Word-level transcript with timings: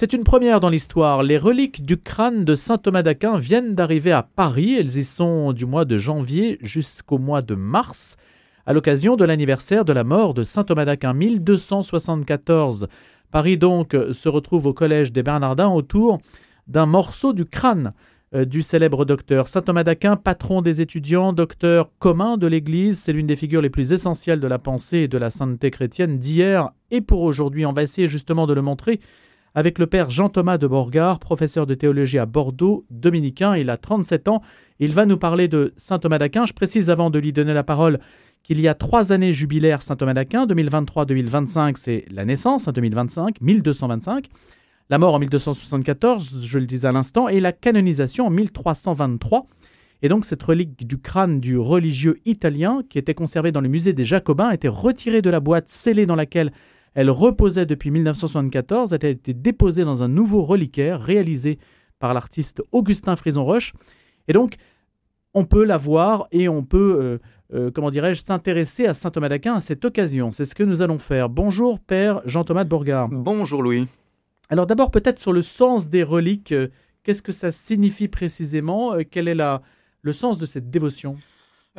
C'est 0.00 0.12
une 0.12 0.22
première 0.22 0.60
dans 0.60 0.68
l'histoire. 0.68 1.24
Les 1.24 1.38
reliques 1.38 1.84
du 1.84 1.96
crâne 1.96 2.44
de 2.44 2.54
saint 2.54 2.78
Thomas 2.78 3.02
d'Aquin 3.02 3.36
viennent 3.36 3.74
d'arriver 3.74 4.12
à 4.12 4.22
Paris. 4.22 4.76
Elles 4.78 4.96
y 4.96 5.02
sont 5.02 5.52
du 5.52 5.66
mois 5.66 5.84
de 5.84 5.98
janvier 5.98 6.56
jusqu'au 6.60 7.18
mois 7.18 7.42
de 7.42 7.56
mars, 7.56 8.16
à 8.64 8.72
l'occasion 8.72 9.16
de 9.16 9.24
l'anniversaire 9.24 9.84
de 9.84 9.92
la 9.92 10.04
mort 10.04 10.34
de 10.34 10.44
saint 10.44 10.62
Thomas 10.62 10.84
d'Aquin 10.84 11.14
1274. 11.14 12.86
Paris 13.32 13.58
donc 13.58 13.96
se 14.12 14.28
retrouve 14.28 14.66
au 14.68 14.72
collège 14.72 15.10
des 15.10 15.24
Bernardins 15.24 15.70
autour 15.70 16.20
d'un 16.68 16.86
morceau 16.86 17.32
du 17.32 17.44
crâne 17.44 17.92
euh, 18.36 18.44
du 18.44 18.62
célèbre 18.62 19.04
docteur 19.04 19.48
Saint 19.48 19.62
Thomas 19.62 19.82
d'Aquin, 19.82 20.14
patron 20.14 20.62
des 20.62 20.80
étudiants, 20.80 21.32
docteur 21.32 21.90
commun 21.98 22.36
de 22.36 22.46
l'Église. 22.46 23.00
C'est 23.00 23.12
l'une 23.12 23.26
des 23.26 23.34
figures 23.34 23.62
les 23.62 23.68
plus 23.68 23.92
essentielles 23.92 24.38
de 24.38 24.46
la 24.46 24.60
pensée 24.60 24.98
et 24.98 25.08
de 25.08 25.18
la 25.18 25.30
sainteté 25.30 25.72
chrétienne 25.72 26.18
d'hier 26.18 26.70
et 26.92 27.00
pour 27.00 27.22
aujourd'hui. 27.22 27.66
On 27.66 27.72
va 27.72 27.82
essayer 27.82 28.06
justement 28.06 28.46
de 28.46 28.54
le 28.54 28.62
montrer 28.62 29.00
avec 29.58 29.80
le 29.80 29.88
père 29.88 30.08
Jean-Thomas 30.08 30.56
de 30.56 30.68
Borgard, 30.68 31.18
professeur 31.18 31.66
de 31.66 31.74
théologie 31.74 32.20
à 32.20 32.26
Bordeaux, 32.26 32.86
dominicain. 32.90 33.56
Il 33.56 33.70
a 33.70 33.76
37 33.76 34.28
ans. 34.28 34.40
Il 34.78 34.94
va 34.94 35.04
nous 35.04 35.16
parler 35.16 35.48
de 35.48 35.74
saint 35.76 35.98
Thomas 35.98 36.18
d'Aquin. 36.18 36.46
Je 36.46 36.52
précise 36.52 36.90
avant 36.90 37.10
de 37.10 37.18
lui 37.18 37.32
donner 37.32 37.52
la 37.52 37.64
parole 37.64 37.98
qu'il 38.44 38.60
y 38.60 38.68
a 38.68 38.74
trois 38.74 39.12
années 39.12 39.32
jubilaires 39.32 39.82
saint 39.82 39.96
Thomas 39.96 40.14
d'Aquin. 40.14 40.46
2023-2025, 40.46 41.74
c'est 41.76 42.04
la 42.08 42.24
naissance, 42.24 42.68
2025, 42.68 43.40
1225. 43.40 44.28
La 44.90 44.98
mort 44.98 45.14
en 45.14 45.18
1274, 45.18 46.44
je 46.44 46.58
le 46.60 46.66
disais 46.66 46.86
à 46.86 46.92
l'instant, 46.92 47.26
et 47.26 47.40
la 47.40 47.50
canonisation 47.50 48.28
en 48.28 48.30
1323. 48.30 49.44
Et 50.02 50.08
donc 50.08 50.24
cette 50.24 50.42
relique 50.44 50.86
du 50.86 51.00
crâne 51.00 51.40
du 51.40 51.58
religieux 51.58 52.20
italien, 52.26 52.82
qui 52.88 53.00
était 53.00 53.12
conservée 53.12 53.50
dans 53.50 53.60
le 53.60 53.68
musée 53.68 53.92
des 53.92 54.04
Jacobins, 54.04 54.52
été 54.52 54.68
retirée 54.68 55.20
de 55.20 55.30
la 55.30 55.40
boîte 55.40 55.68
scellée 55.68 56.06
dans 56.06 56.14
laquelle 56.14 56.52
elle 56.98 57.10
reposait 57.10 57.64
depuis 57.64 57.92
1974, 57.92 58.92
elle 58.92 59.06
a 59.06 59.08
été 59.10 59.32
déposée 59.32 59.84
dans 59.84 60.02
un 60.02 60.08
nouveau 60.08 60.42
reliquaire 60.42 61.00
réalisé 61.00 61.60
par 62.00 62.12
l'artiste 62.12 62.60
Augustin 62.72 63.14
Frison-Roche. 63.14 63.72
Et 64.26 64.32
donc, 64.32 64.56
on 65.32 65.44
peut 65.44 65.62
la 65.62 65.76
voir 65.76 66.26
et 66.32 66.48
on 66.48 66.64
peut, 66.64 66.98
euh, 67.00 67.18
euh, 67.54 67.70
comment 67.70 67.92
dirais-je, 67.92 68.24
s'intéresser 68.24 68.86
à 68.86 68.94
Saint 68.94 69.12
Thomas 69.12 69.28
d'Aquin 69.28 69.54
à 69.54 69.60
cette 69.60 69.84
occasion. 69.84 70.32
C'est 70.32 70.44
ce 70.44 70.56
que 70.56 70.64
nous 70.64 70.82
allons 70.82 70.98
faire. 70.98 71.28
Bonjour, 71.28 71.78
Père 71.78 72.20
Jean-Thomas 72.24 72.64
de 72.64 72.68
Bourgard. 72.68 73.08
Bonjour, 73.08 73.62
Louis. 73.62 73.86
Alors 74.48 74.66
d'abord, 74.66 74.90
peut-être 74.90 75.20
sur 75.20 75.32
le 75.32 75.42
sens 75.42 75.88
des 75.88 76.02
reliques. 76.02 76.50
Euh, 76.50 76.66
qu'est-ce 77.04 77.22
que 77.22 77.30
ça 77.30 77.52
signifie 77.52 78.08
précisément? 78.08 78.94
Quel 79.08 79.28
est 79.28 79.36
la, 79.36 79.62
le 80.02 80.12
sens 80.12 80.36
de 80.36 80.46
cette 80.46 80.68
dévotion? 80.68 81.16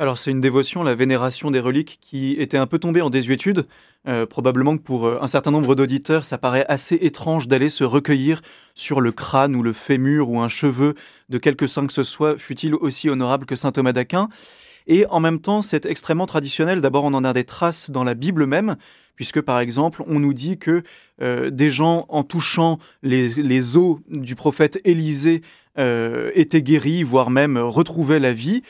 Alors 0.00 0.16
c'est 0.16 0.30
une 0.30 0.40
dévotion, 0.40 0.82
la 0.82 0.94
vénération 0.94 1.50
des 1.50 1.60
reliques, 1.60 1.98
qui 2.00 2.32
était 2.38 2.56
un 2.56 2.66
peu 2.66 2.78
tombée 2.78 3.02
en 3.02 3.10
désuétude. 3.10 3.66
Euh, 4.08 4.24
probablement 4.24 4.78
que 4.78 4.82
pour 4.82 5.04
euh, 5.04 5.18
un 5.20 5.28
certain 5.28 5.50
nombre 5.50 5.74
d'auditeurs, 5.74 6.24
ça 6.24 6.38
paraît 6.38 6.64
assez 6.68 6.94
étrange 7.02 7.48
d'aller 7.48 7.68
se 7.68 7.84
recueillir 7.84 8.40
sur 8.74 9.02
le 9.02 9.12
crâne 9.12 9.54
ou 9.54 9.62
le 9.62 9.74
fémur 9.74 10.30
ou 10.30 10.40
un 10.40 10.48
cheveu 10.48 10.94
de 11.28 11.36
quelque 11.36 11.66
saint 11.66 11.86
que 11.86 11.92
ce 11.92 12.02
soit, 12.02 12.38
fut-il 12.38 12.74
aussi 12.76 13.10
honorable 13.10 13.44
que 13.44 13.56
saint 13.56 13.72
Thomas 13.72 13.92
d'Aquin. 13.92 14.30
Et 14.86 15.04
en 15.10 15.20
même 15.20 15.38
temps, 15.38 15.60
c'est 15.60 15.84
extrêmement 15.84 16.24
traditionnel. 16.24 16.80
D'abord, 16.80 17.04
on 17.04 17.12
en 17.12 17.22
a 17.22 17.34
des 17.34 17.44
traces 17.44 17.90
dans 17.90 18.02
la 18.02 18.14
Bible 18.14 18.46
même, 18.46 18.76
puisque 19.16 19.42
par 19.42 19.60
exemple, 19.60 20.02
on 20.06 20.18
nous 20.18 20.32
dit 20.32 20.56
que 20.56 20.82
euh, 21.20 21.50
des 21.50 21.68
gens, 21.68 22.06
en 22.08 22.22
touchant 22.22 22.78
les, 23.02 23.76
os 23.76 23.98
du 24.08 24.34
prophète 24.34 24.80
Élisée, 24.84 25.42
étaient 26.34 26.60
guéris, 26.60 27.04
voire 27.04 27.30
même 27.30 27.56
retrouvaient 27.56 28.18
la 28.18 28.34
vie. 28.34 28.62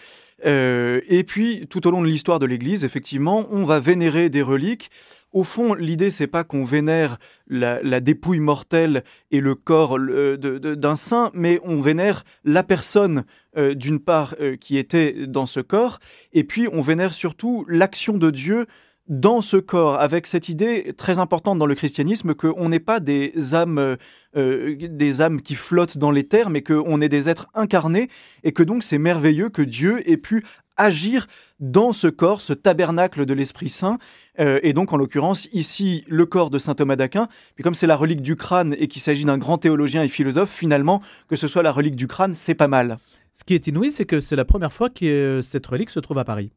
Euh, 0.46 1.00
et 1.08 1.24
puis, 1.24 1.66
tout 1.68 1.86
au 1.86 1.90
long 1.90 2.02
de 2.02 2.06
l'histoire 2.06 2.38
de 2.38 2.46
l'Église, 2.46 2.84
effectivement, 2.84 3.46
on 3.50 3.64
va 3.64 3.80
vénérer 3.80 4.30
des 4.30 4.42
reliques. 4.42 4.90
Au 5.32 5.44
fond, 5.44 5.74
l'idée, 5.74 6.10
c'est 6.10 6.26
pas 6.26 6.42
qu'on 6.42 6.64
vénère 6.64 7.18
la, 7.46 8.00
dépouille 8.00 8.40
mortelle 8.40 9.04
et 9.30 9.40
le 9.40 9.54
corps 9.54 9.96
d'un 10.00 10.96
saint, 10.96 11.30
mais 11.34 11.60
on 11.62 11.80
vénère 11.80 12.24
la 12.44 12.64
personne, 12.64 13.24
euh, 13.56 13.74
d'une 13.74 14.00
part, 14.00 14.34
euh, 14.40 14.56
qui 14.56 14.76
était 14.76 15.26
dans 15.28 15.46
ce 15.46 15.60
corps, 15.60 16.00
et 16.32 16.42
puis 16.42 16.66
on 16.72 16.82
vénère 16.82 17.14
surtout 17.14 17.64
l'action 17.68 18.18
de 18.18 18.30
Dieu 18.30 18.66
dans 19.10 19.40
ce 19.40 19.56
corps, 19.56 20.00
avec 20.00 20.28
cette 20.28 20.48
idée 20.48 20.94
très 20.96 21.18
importante 21.18 21.58
dans 21.58 21.66
le 21.66 21.74
christianisme 21.74 22.32
qu'on 22.32 22.68
n'est 22.68 22.78
pas 22.78 23.00
des 23.00 23.54
âmes, 23.54 23.96
euh, 24.36 24.76
des 24.78 25.20
âmes 25.20 25.42
qui 25.42 25.56
flottent 25.56 25.98
dans 25.98 26.12
les 26.12 26.28
terres, 26.28 26.48
mais 26.48 26.62
qu'on 26.62 27.00
est 27.00 27.08
des 27.08 27.28
êtres 27.28 27.48
incarnés, 27.54 28.08
et 28.44 28.52
que 28.52 28.62
donc 28.62 28.84
c'est 28.84 28.98
merveilleux 28.98 29.48
que 29.48 29.62
Dieu 29.62 30.08
ait 30.08 30.16
pu 30.16 30.44
agir 30.76 31.26
dans 31.58 31.92
ce 31.92 32.06
corps, 32.06 32.40
ce 32.40 32.52
tabernacle 32.52 33.26
de 33.26 33.34
l'Esprit 33.34 33.68
Saint, 33.68 33.98
euh, 34.38 34.60
et 34.62 34.72
donc 34.72 34.92
en 34.92 34.96
l'occurrence 34.96 35.48
ici 35.52 36.04
le 36.06 36.24
corps 36.24 36.48
de 36.48 36.60
saint 36.60 36.76
Thomas 36.76 36.94
d'Aquin. 36.94 37.26
Puis 37.56 37.64
comme 37.64 37.74
c'est 37.74 37.88
la 37.88 37.96
relique 37.96 38.22
du 38.22 38.36
crâne 38.36 38.76
et 38.78 38.86
qu'il 38.86 39.02
s'agit 39.02 39.24
d'un 39.24 39.38
grand 39.38 39.58
théologien 39.58 40.04
et 40.04 40.08
philosophe, 40.08 40.50
finalement 40.50 41.02
que 41.28 41.34
ce 41.34 41.48
soit 41.48 41.64
la 41.64 41.72
relique 41.72 41.96
du 41.96 42.06
crâne, 42.06 42.36
c'est 42.36 42.54
pas 42.54 42.68
mal. 42.68 42.98
Ce 43.34 43.42
qui 43.42 43.54
est 43.54 43.66
inouï, 43.66 43.90
c'est 43.90 44.06
que 44.06 44.20
c'est 44.20 44.36
la 44.36 44.44
première 44.44 44.72
fois 44.72 44.88
que 44.88 45.40
cette 45.42 45.66
relique 45.66 45.90
se 45.90 45.98
trouve 45.98 46.18
à 46.18 46.24
Paris. 46.24 46.52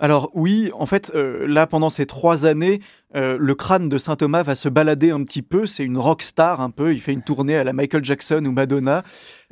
Alors 0.00 0.30
oui, 0.34 0.70
en 0.74 0.86
fait, 0.86 1.12
euh, 1.14 1.46
là, 1.46 1.66
pendant 1.66 1.90
ces 1.90 2.06
trois 2.06 2.46
années, 2.46 2.80
euh, 3.16 3.36
le 3.40 3.54
crâne 3.54 3.88
de 3.88 3.98
Saint 3.98 4.16
Thomas 4.16 4.42
va 4.42 4.54
se 4.54 4.68
balader 4.68 5.10
un 5.10 5.24
petit 5.24 5.42
peu. 5.42 5.66
C'est 5.66 5.84
une 5.84 5.98
rock 5.98 6.22
star 6.22 6.60
un 6.60 6.70
peu. 6.70 6.92
Il 6.92 7.00
fait 7.00 7.12
une 7.12 7.22
tournée 7.22 7.56
à 7.56 7.64
la 7.64 7.72
Michael 7.72 8.04
Jackson 8.04 8.44
ou 8.44 8.52
Madonna. 8.52 9.02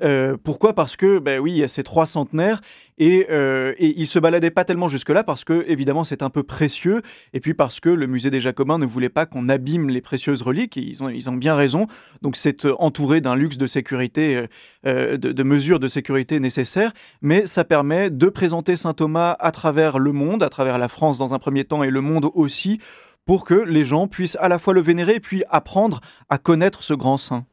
Euh, 0.03 0.37
pourquoi? 0.43 0.75
Parce 0.75 0.97
que, 0.97 1.19
ben 1.19 1.41
oui, 1.41 1.53
il 1.53 1.59
y 1.59 1.65
a 1.65 1.69
ces 1.69 1.83
trois 1.83 2.07
centenaires 2.07 2.61
et, 2.99 3.27
euh, 3.31 3.75
et 3.79 4.01
il 4.01 4.07
se 4.07 4.21
baladait 4.21 4.53
pas 4.53 4.65
tellement 4.65 4.89
jusque-là 4.89 5.25
parce 5.25 5.43
que, 5.43 5.65
évidemment, 5.67 6.05
c'est 6.05 6.23
un 6.23 6.31
peu 6.31 6.45
précieux. 6.45 7.03
Et 7.33 7.41
puis 7.41 7.53
parce 7.53 7.81
que 7.81 7.89
le 7.89 8.07
musée 8.07 8.31
des 8.31 8.41
Jacobins 8.41 8.79
ne 8.79 8.87
voulait 8.87 9.09
pas 9.09 9.27
qu'on 9.27 9.49
abîme 9.49 9.89
les 9.89 10.01
précieuses 10.01 10.43
reliques. 10.43 10.77
ils 10.77 11.03
ont, 11.03 11.09
ils 11.09 11.29
ont 11.29 11.37
bien 11.37 11.57
raison. 11.57 11.89
Donc 12.23 12.37
c'est 12.37 12.65
entouré 12.79 13.21
d'un 13.21 13.35
luxe 13.35 13.59
de 13.59 13.67
sécurité, 13.67 14.45
de 14.85 15.43
mesures 15.43 15.81
de 15.81 15.89
sécurité 15.89 16.39
nécessaires. 16.39 16.93
Mais 17.23 17.47
ça 17.47 17.65
permet 17.65 18.11
de 18.11 18.29
présenter 18.29 18.77
Saint 18.77 18.95
Thomas 18.95 19.37
à 19.41 19.51
travers 19.51 19.99
le 19.99 20.13
monde, 20.13 20.45
à 20.45 20.49
travers 20.49 20.79
la 20.79 20.89
France 20.89 21.19
dans 21.19 21.35
un 21.35 21.39
premier 21.41 21.65
temps 21.65 21.83
et 21.83 21.91
le 21.91 22.01
monde 22.01 22.31
aussi 22.35 22.79
pour 23.29 23.45
que 23.45 23.55
les 23.55 23.85
gens 23.85 24.09
puissent 24.09 24.39
à 24.41 24.49
la 24.49 24.59
fois 24.59 24.73
le 24.73 24.81
vénérer 24.81 25.17
et 25.17 25.21
puis 25.21 25.45
apprendre 25.51 26.01
à 26.31 26.39
connaître 26.39 26.83
ce 26.83 26.95
grand 26.95 27.19
saint. 27.19 27.45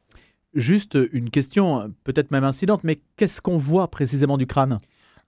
Juste 0.54 0.96
une 1.12 1.28
question, 1.28 1.92
peut-être 2.02 2.30
même 2.30 2.44
incidente, 2.44 2.82
mais 2.82 2.98
qu'est-ce 3.18 3.42
qu'on 3.42 3.58
voit 3.58 3.88
précisément 3.88 4.38
du 4.38 4.46
crâne? 4.46 4.78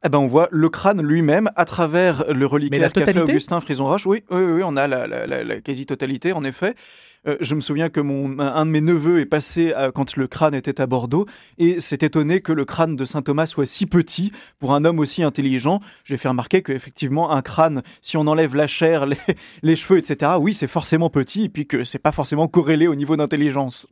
Eh 0.04 0.09
ben, 0.09 0.19
on 0.19 0.26
voit 0.26 0.48
le 0.50 0.70
crâne 0.70 1.03
lui-même 1.03 1.50
à 1.54 1.66
travers 1.66 2.32
le 2.32 2.47
reliquaire 2.47 2.91
qu'a 2.91 3.04
fait 3.04 3.20
Augustin 3.20 3.60
Frison-Roche. 3.60 4.06
Oui, 4.06 4.25
oui, 4.31 4.41
oui, 4.41 4.62
on 4.64 4.75
a 4.78 4.88
la 4.88 5.60
quasi-totalité, 5.60 6.32
en 6.32 6.42
effet. 6.44 6.75
Euh, 7.26 7.36
je 7.40 7.54
me 7.54 7.60
souviens 7.60 7.88
que 7.88 8.00
mon, 8.00 8.38
un 8.38 8.66
de 8.66 8.70
mes 8.70 8.80
neveux 8.80 9.20
est 9.20 9.26
passé 9.26 9.72
quand 9.94 10.16
le 10.16 10.26
crâne 10.26 10.54
était 10.54 10.80
à 10.80 10.86
Bordeaux 10.86 11.26
et 11.58 11.80
s'est 11.80 11.98
étonné 12.00 12.40
que 12.40 12.52
le 12.52 12.64
crâne 12.64 12.96
de 12.96 13.04
saint 13.04 13.22
Thomas 13.22 13.46
soit 13.46 13.66
si 13.66 13.86
petit 13.86 14.32
pour 14.58 14.74
un 14.74 14.84
homme 14.84 14.98
aussi 14.98 15.22
intelligent. 15.22 15.80
J'ai 16.04 16.16
fait 16.16 16.28
remarquer 16.28 16.62
qu'effectivement, 16.62 17.30
un 17.30 17.42
crâne, 17.42 17.82
si 18.02 18.16
on 18.16 18.26
enlève 18.26 18.54
la 18.54 18.66
chair, 18.66 19.06
les, 19.62 19.76
cheveux, 19.76 19.98
etc., 19.98 20.32
oui, 20.38 20.54
c'est 20.54 20.66
forcément 20.66 21.10
petit 21.10 21.44
et 21.44 21.48
puis 21.48 21.66
que 21.66 21.84
c'est 21.84 21.98
pas 21.98 22.12
forcément 22.12 22.48
corrélé 22.48 22.86
au 22.86 22.94
niveau 22.94 23.16
d'intelligence. 23.16 23.86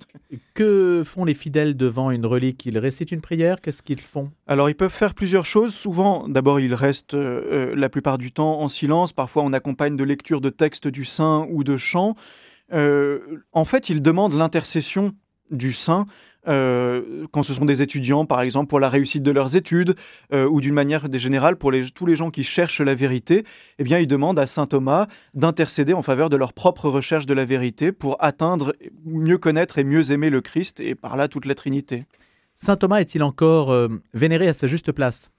Que 0.54 1.02
font 1.04 1.24
les 1.24 1.34
fidèles 1.34 1.76
devant 1.76 2.10
une 2.10 2.26
relique? 2.26 2.66
Ils 2.66 2.78
récitent 2.78 3.12
une 3.12 3.20
prière? 3.20 3.60
Qu'est-ce 3.60 3.82
qu'ils 3.82 4.00
font? 4.00 4.30
Alors, 4.46 4.70
ils 4.70 4.74
peuvent 4.74 4.90
faire 4.90 5.14
plusieurs 5.14 5.44
choses. 5.44 5.74
Souvent, 5.74 6.28
d'abord, 6.28 6.60
ils 6.60 6.74
restent 6.74 7.14
euh, 7.14 7.42
euh, 7.50 7.74
la 7.76 7.88
plupart 7.88 8.18
du 8.18 8.32
temps 8.32 8.60
en 8.60 8.68
silence. 8.68 9.12
Parfois, 9.12 9.42
on 9.42 9.52
accompagne 9.52 9.96
de 9.96 10.04
lecture 10.04 10.40
de 10.40 10.50
textes 10.50 10.88
du 10.88 11.04
saint 11.04 11.46
ou 11.50 11.64
de 11.64 11.76
chants. 11.76 12.16
Euh, 12.72 13.42
en 13.52 13.64
fait, 13.64 13.88
il 13.88 14.02
demande 14.02 14.32
l'intercession 14.34 15.14
du 15.50 15.72
saint 15.72 16.06
euh, 16.48 17.26
quand 17.32 17.42
ce 17.42 17.52
sont 17.52 17.64
des 17.64 17.82
étudiants, 17.82 18.24
par 18.24 18.40
exemple, 18.40 18.68
pour 18.68 18.78
la 18.78 18.88
réussite 18.88 19.22
de 19.22 19.30
leurs 19.32 19.56
études, 19.56 19.96
euh, 20.32 20.48
ou 20.48 20.60
d'une 20.60 20.74
manière 20.74 21.10
générale 21.12 21.56
pour 21.56 21.72
tous 21.94 22.06
les 22.06 22.16
gens 22.16 22.30
qui 22.30 22.44
cherchent 22.44 22.80
la 22.80 22.94
vérité, 22.94 23.44
eh 23.78 23.84
bien, 23.84 23.98
il 23.98 24.06
demande 24.06 24.38
à 24.38 24.46
saint 24.46 24.66
Thomas 24.66 25.08
d'intercéder 25.34 25.92
en 25.92 26.02
faveur 26.02 26.28
de 26.28 26.36
leur 26.36 26.52
propre 26.52 26.88
recherche 26.88 27.26
de 27.26 27.34
la 27.34 27.44
vérité 27.44 27.90
pour 27.90 28.16
atteindre, 28.20 28.74
mieux 29.04 29.38
connaître 29.38 29.78
et 29.78 29.84
mieux 29.84 30.12
aimer 30.12 30.30
le 30.30 30.40
Christ, 30.40 30.80
et 30.80 30.94
par 30.94 31.16
là 31.16 31.26
toute 31.28 31.46
la 31.46 31.54
Trinité. 31.54 32.06
Saint 32.54 32.76
Thomas 32.76 33.00
est-il 33.00 33.22
encore 33.22 33.76
vénéré 34.14 34.48
à 34.48 34.54
sa 34.54 34.66
juste 34.66 34.92
place? 34.92 35.30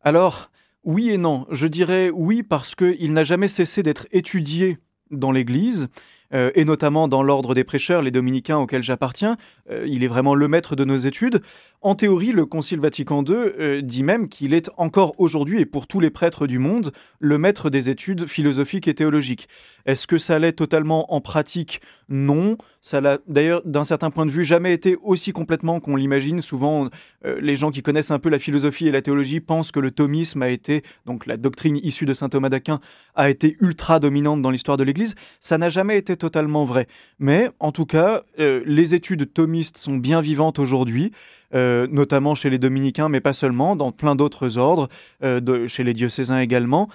Alors, 0.00 0.50
oui 0.84 1.10
et 1.10 1.18
non. 1.18 1.46
Je 1.50 1.66
dirais 1.66 2.10
oui 2.10 2.42
parce 2.42 2.74
qu'il 2.74 3.12
n'a 3.12 3.24
jamais 3.24 3.48
cessé 3.48 3.82
d'être 3.82 4.06
étudié 4.12 4.78
dans 5.10 5.32
l'Église. 5.32 5.88
Euh, 6.34 6.50
et 6.54 6.64
notamment 6.64 7.08
dans 7.08 7.22
l'ordre 7.22 7.54
des 7.54 7.64
prêcheurs, 7.64 8.02
les 8.02 8.10
dominicains 8.10 8.58
auxquels 8.58 8.82
j'appartiens. 8.82 9.36
Euh, 9.70 9.84
il 9.86 10.04
est 10.04 10.08
vraiment 10.08 10.34
le 10.34 10.48
maître 10.48 10.76
de 10.76 10.84
nos 10.84 10.96
études. 10.96 11.40
En 11.80 11.94
théorie, 11.94 12.32
le 12.32 12.44
Concile 12.44 12.80
Vatican 12.80 13.24
II 13.24 13.34
euh, 13.34 13.80
dit 13.82 14.02
même 14.02 14.28
qu'il 14.28 14.52
est 14.52 14.68
encore 14.76 15.14
aujourd'hui, 15.18 15.60
et 15.60 15.66
pour 15.66 15.86
tous 15.86 16.00
les 16.00 16.10
prêtres 16.10 16.46
du 16.46 16.58
monde, 16.58 16.92
le 17.20 17.38
maître 17.38 17.70
des 17.70 17.88
études 17.88 18.26
philosophiques 18.26 18.88
et 18.88 18.94
théologiques. 18.94 19.48
Est-ce 19.86 20.06
que 20.06 20.18
ça 20.18 20.38
l'est 20.38 20.52
totalement 20.52 21.14
en 21.14 21.20
pratique? 21.20 21.80
Non. 22.08 22.58
Ça 22.80 23.00
l'a 23.00 23.18
d'ailleurs, 23.26 23.62
d'un 23.64 23.84
certain 23.84 24.10
point 24.10 24.26
de 24.26 24.30
vue, 24.30 24.44
jamais 24.44 24.72
été 24.72 24.96
aussi 25.02 25.32
complètement 25.32 25.80
qu'on 25.80 25.96
l'imagine. 25.96 26.42
Souvent, 26.42 26.88
les 27.24 27.56
gens 27.56 27.70
qui 27.70 27.82
connaissent 27.82 28.10
un 28.10 28.18
peu 28.18 28.28
la 28.28 28.38
philosophie 28.38 28.86
et 28.88 28.90
la 28.90 29.02
théologie 29.02 29.40
pensent 29.40 29.72
que 29.72 29.80
le 29.80 29.90
thomisme 29.90 30.42
a 30.42 30.48
été, 30.48 30.82
donc 31.06 31.26
la 31.26 31.36
doctrine 31.36 31.78
issue 31.78 32.04
de 32.04 32.12
saint 32.14 32.28
Thomas 32.28 32.50
d'Aquin, 32.50 32.80
a 33.14 33.30
été 33.30 33.56
ultra 33.60 33.98
dominante 33.98 34.42
dans 34.42 34.50
l'histoire 34.50 34.76
de 34.76 34.84
l'Église. 34.84 35.14
Ça 35.40 35.58
n'a 35.58 35.70
jamais 35.70 35.96
été 35.96 36.16
totalement 36.18 36.64
vrai. 36.64 36.86
Mais 37.18 37.50
en 37.60 37.72
tout 37.72 37.86
cas, 37.86 38.22
euh, 38.38 38.62
les 38.66 38.94
études 38.94 39.32
thomistes 39.32 39.78
sont 39.78 39.96
bien 39.96 40.20
vivantes 40.20 40.58
aujourd'hui, 40.58 41.12
euh, 41.54 41.86
notamment 41.90 42.34
chez 42.34 42.50
les 42.50 42.58
dominicains, 42.58 43.08
mais 43.08 43.20
pas 43.20 43.32
seulement, 43.32 43.74
dans 43.74 43.92
plein 43.92 44.14
d'autres 44.14 44.58
ordres, 44.58 44.88
de, 45.22 45.66
chez 45.66 45.84
les 45.84 45.94
diocésains 45.94 46.40
également, 46.40 46.88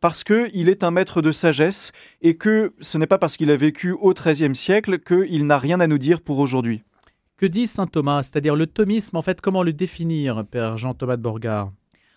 parce 0.00 0.24
qu'il 0.24 0.68
est 0.68 0.82
un 0.82 0.90
maître 0.90 1.22
de 1.22 1.30
sagesse 1.32 1.92
et 2.20 2.36
que 2.36 2.72
ce 2.80 2.98
n'est 2.98 3.06
pas 3.06 3.18
parce 3.18 3.36
qu'il 3.36 3.50
a 3.50 3.56
vécu 3.56 3.92
au 3.92 4.12
XIIIe 4.12 4.56
siècle 4.56 4.98
qu'il 4.98 5.46
n'a 5.46 5.58
rien 5.58 5.78
à 5.80 5.86
nous 5.86 5.98
dire 5.98 6.20
pour 6.20 6.38
aujourd'hui. 6.40 6.82
Que 7.36 7.46
dit 7.46 7.66
saint 7.66 7.86
Thomas? 7.86 8.22
C'est-à-dire 8.22 8.56
le 8.56 8.66
thomisme, 8.66 9.16
en 9.16 9.22
fait, 9.22 9.40
comment 9.40 9.62
le 9.62 9.72
définir, 9.72 10.44
Père 10.44 10.76
Jean-Thomas 10.76 11.16
de 11.16 11.22
Borgard 11.22 11.72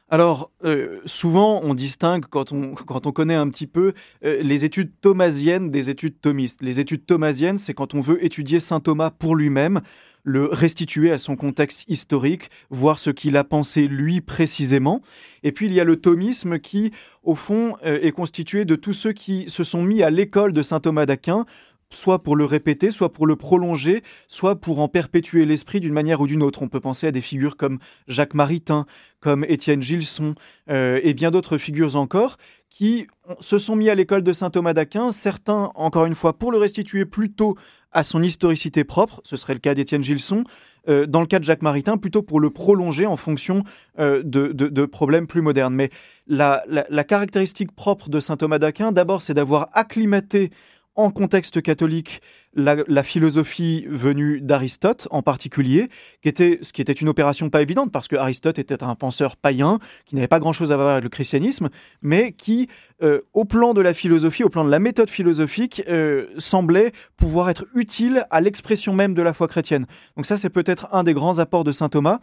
alors, 0.07 0.51
euh, 0.63 0.99
souvent, 1.05 1.61
on 1.63 1.73
distingue, 1.73 2.25
quand 2.29 2.51
on, 2.51 2.75
quand 2.75 3.07
on 3.07 3.11
connaît 3.11 3.33
un 3.33 3.49
petit 3.49 3.65
peu, 3.65 3.93
euh, 4.23 4.39
les 4.43 4.63
études 4.63 4.91
thomasiennes 5.01 5.71
des 5.71 5.89
études 5.89 6.21
thomistes. 6.21 6.61
Les 6.61 6.79
études 6.79 7.07
thomasiennes, 7.07 7.57
c'est 7.57 7.73
quand 7.73 7.95
on 7.95 8.01
veut 8.01 8.23
étudier 8.23 8.59
saint 8.59 8.79
Thomas 8.79 9.09
pour 9.09 9.35
lui-même, 9.35 9.81
le 10.23 10.45
restituer 10.45 11.11
à 11.11 11.17
son 11.17 11.35
contexte 11.35 11.85
historique, 11.87 12.51
voir 12.69 12.99
ce 12.99 13.09
qu'il 13.09 13.35
a 13.35 13.43
pensé 13.43 13.87
lui 13.87 14.21
précisément. 14.21 15.01
Et 15.41 15.51
puis, 15.51 15.65
il 15.65 15.73
y 15.73 15.79
a 15.79 15.83
le 15.83 15.95
thomisme 15.95 16.59
qui, 16.59 16.91
au 17.23 17.33
fond, 17.33 17.75
euh, 17.83 17.99
est 18.01 18.11
constitué 18.11 18.63
de 18.63 18.75
tous 18.75 18.93
ceux 18.93 19.11
qui 19.11 19.45
se 19.47 19.63
sont 19.63 19.81
mis 19.81 20.03
à 20.03 20.11
l'école 20.11 20.53
de 20.53 20.61
saint 20.61 20.79
Thomas 20.79 21.07
d'Aquin 21.07 21.45
soit 21.89 22.23
pour 22.23 22.35
le 22.35 22.45
répéter, 22.45 22.91
soit 22.91 23.11
pour 23.11 23.27
le 23.27 23.35
prolonger, 23.35 24.03
soit 24.27 24.55
pour 24.55 24.79
en 24.79 24.87
perpétuer 24.87 25.45
l'esprit 25.45 25.79
d'une 25.79 25.93
manière 25.93 26.21
ou 26.21 26.27
d'une 26.27 26.43
autre. 26.43 26.61
On 26.61 26.67
peut 26.67 26.79
penser 26.79 27.07
à 27.07 27.11
des 27.11 27.21
figures 27.21 27.57
comme 27.57 27.79
Jacques 28.07 28.33
Maritain, 28.33 28.85
comme 29.19 29.45
Étienne 29.47 29.81
Gilson, 29.81 30.35
euh, 30.69 30.99
et 31.03 31.13
bien 31.13 31.31
d'autres 31.31 31.57
figures 31.57 31.95
encore, 31.95 32.37
qui 32.69 33.07
se 33.39 33.57
sont 33.57 33.75
mis 33.75 33.89
à 33.89 33.95
l'école 33.95 34.21
de 34.21 34.33
saint 34.33 34.49
Thomas 34.49 34.73
d'Aquin, 34.73 35.11
certains, 35.13 35.71
encore 35.75 36.05
une 36.05 36.15
fois, 36.15 36.37
pour 36.37 36.51
le 36.51 36.57
restituer 36.57 37.05
plutôt 37.05 37.55
à 37.93 38.03
son 38.03 38.21
historicité 38.21 38.83
propre, 38.83 39.21
ce 39.23 39.37
serait 39.37 39.53
le 39.53 39.59
cas 39.59 39.73
d'Étienne 39.73 40.03
Gilson, 40.03 40.43
euh, 40.89 41.05
dans 41.05 41.21
le 41.21 41.25
cas 41.25 41.39
de 41.39 41.45
Jacques 41.45 41.61
Maritain, 41.61 41.97
plutôt 41.97 42.21
pour 42.21 42.41
le 42.41 42.49
prolonger 42.49 43.05
en 43.05 43.15
fonction 43.15 43.63
euh, 43.97 44.21
de, 44.25 44.85
problèmes 44.85 45.25
plus 45.25 45.41
modernes. 45.41 45.73
Mais 45.73 45.89
la, 46.27 46.65
la 46.67 47.03
caractéristique 47.05 47.73
propre 47.73 48.09
de 48.09 48.19
saint 48.19 48.35
Thomas 48.35 48.59
d'Aquin, 48.59 48.91
d'abord, 48.91 49.21
c'est 49.21 49.33
d'avoir 49.33 49.69
acclimaté 49.71 50.51
en 50.95 51.11
contexte 51.11 51.61
catholique 51.61 52.21
la, 52.55 53.03
philosophie 53.03 53.85
venue 53.89 54.39
d'Aristote 54.39 55.07
en 55.11 55.21
particulier, 55.21 55.89
qui 56.21 56.29
était, 56.29 56.59
ce 56.61 56.71
qui 56.71 56.81
était 56.81 56.93
une 56.93 57.09
opération 57.09 57.49
pas 57.49 57.61
évidente 57.61 57.91
parce 57.91 58.07
que 58.07 58.15
Aristote 58.15 58.59
était 58.59 58.81
un 58.81 58.95
penseur 58.95 59.35
païen 59.35 59.79
qui 60.05 60.15
n'avait 60.15 60.29
pas 60.29 60.39
grand-chose 60.39 60.71
à 60.71 60.77
voir 60.77 60.89
avec 60.89 61.03
le 61.03 61.09
christianisme, 61.09 61.69
mais 62.01 62.31
qui, 62.31 62.69
euh, 63.03 63.21
au 63.33 63.43
plan 63.43 63.73
de 63.73 63.81
la 63.81 63.93
philosophie, 63.93 64.43
au 64.43 64.49
plan 64.49 64.63
de 64.63 64.71
la 64.71 64.79
méthode 64.79 65.09
philosophique, 65.09 65.83
euh, 65.89 66.27
semblait 66.37 66.93
pouvoir 67.17 67.49
être 67.49 67.65
utile 67.75 68.25
à 68.29 68.39
l'expression 68.39 68.93
même 68.93 69.13
de 69.13 69.21
la 69.21 69.33
foi 69.33 69.47
chrétienne. 69.47 69.85
Donc 70.15 70.25
ça, 70.25 70.37
c'est 70.37 70.49
peut-être 70.49 70.87
un 70.93 71.03
des 71.03 71.13
grands 71.13 71.39
apports 71.39 71.65
de 71.65 71.73
saint 71.73 71.89
Thomas. 71.89 72.19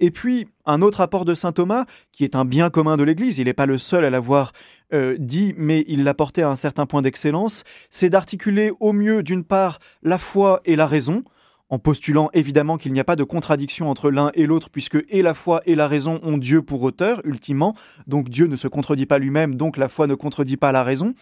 Et 0.00 0.10
puis, 0.10 0.48
un 0.66 0.82
autre 0.82 1.00
apport 1.00 1.24
de 1.24 1.34
saint 1.34 1.52
Thomas, 1.52 1.84
qui 2.10 2.24
est 2.24 2.34
un 2.34 2.44
bien 2.44 2.70
commun 2.70 2.96
de 2.96 3.04
l'Église, 3.04 3.38
il 3.38 3.44
n'est 3.44 3.52
pas 3.52 3.66
le 3.66 3.78
seul 3.78 4.04
à 4.04 4.10
l'avoir 4.10 4.52
euh, 4.92 5.16
dit, 5.18 5.54
mais 5.56 5.84
il 5.88 6.04
l'a 6.04 6.14
porté 6.14 6.42
à 6.42 6.50
un 6.50 6.56
certain 6.56 6.86
point 6.86 7.02
d'excellence, 7.02 7.64
c'est 7.90 8.10
d'articuler 8.10 8.72
au 8.80 8.92
mieux, 8.92 9.22
d'une 9.22 9.44
part, 9.44 9.78
la 10.02 10.18
foi 10.18 10.60
et 10.64 10.76
la 10.76 10.86
raison, 10.86 11.24
en 11.70 11.78
postulant 11.78 12.30
évidemment 12.34 12.76
qu'il 12.76 12.92
n'y 12.92 13.00
a 13.00 13.04
pas 13.04 13.16
de 13.16 13.24
contradiction 13.24 13.90
entre 13.90 14.10
l'un 14.10 14.30
et 14.34 14.46
l'autre, 14.46 14.70
puisque 14.70 15.02
et 15.08 15.22
la 15.22 15.34
foi 15.34 15.62
et 15.66 15.74
la 15.74 15.88
raison 15.88 16.20
ont 16.22 16.38
Dieu 16.38 16.62
pour 16.62 16.82
auteur, 16.82 17.20
ultimement, 17.24 17.74
donc 18.06 18.28
Dieu 18.28 18.46
ne 18.46 18.56
se 18.56 18.68
contredit 18.68 19.06
pas 19.06 19.18
lui-même, 19.18 19.54
donc 19.56 19.76
la 19.76 19.88
foi 19.88 20.06
ne 20.06 20.14
contredit 20.14 20.56
pas 20.56 20.72
la 20.72 20.84
raison 20.84 21.14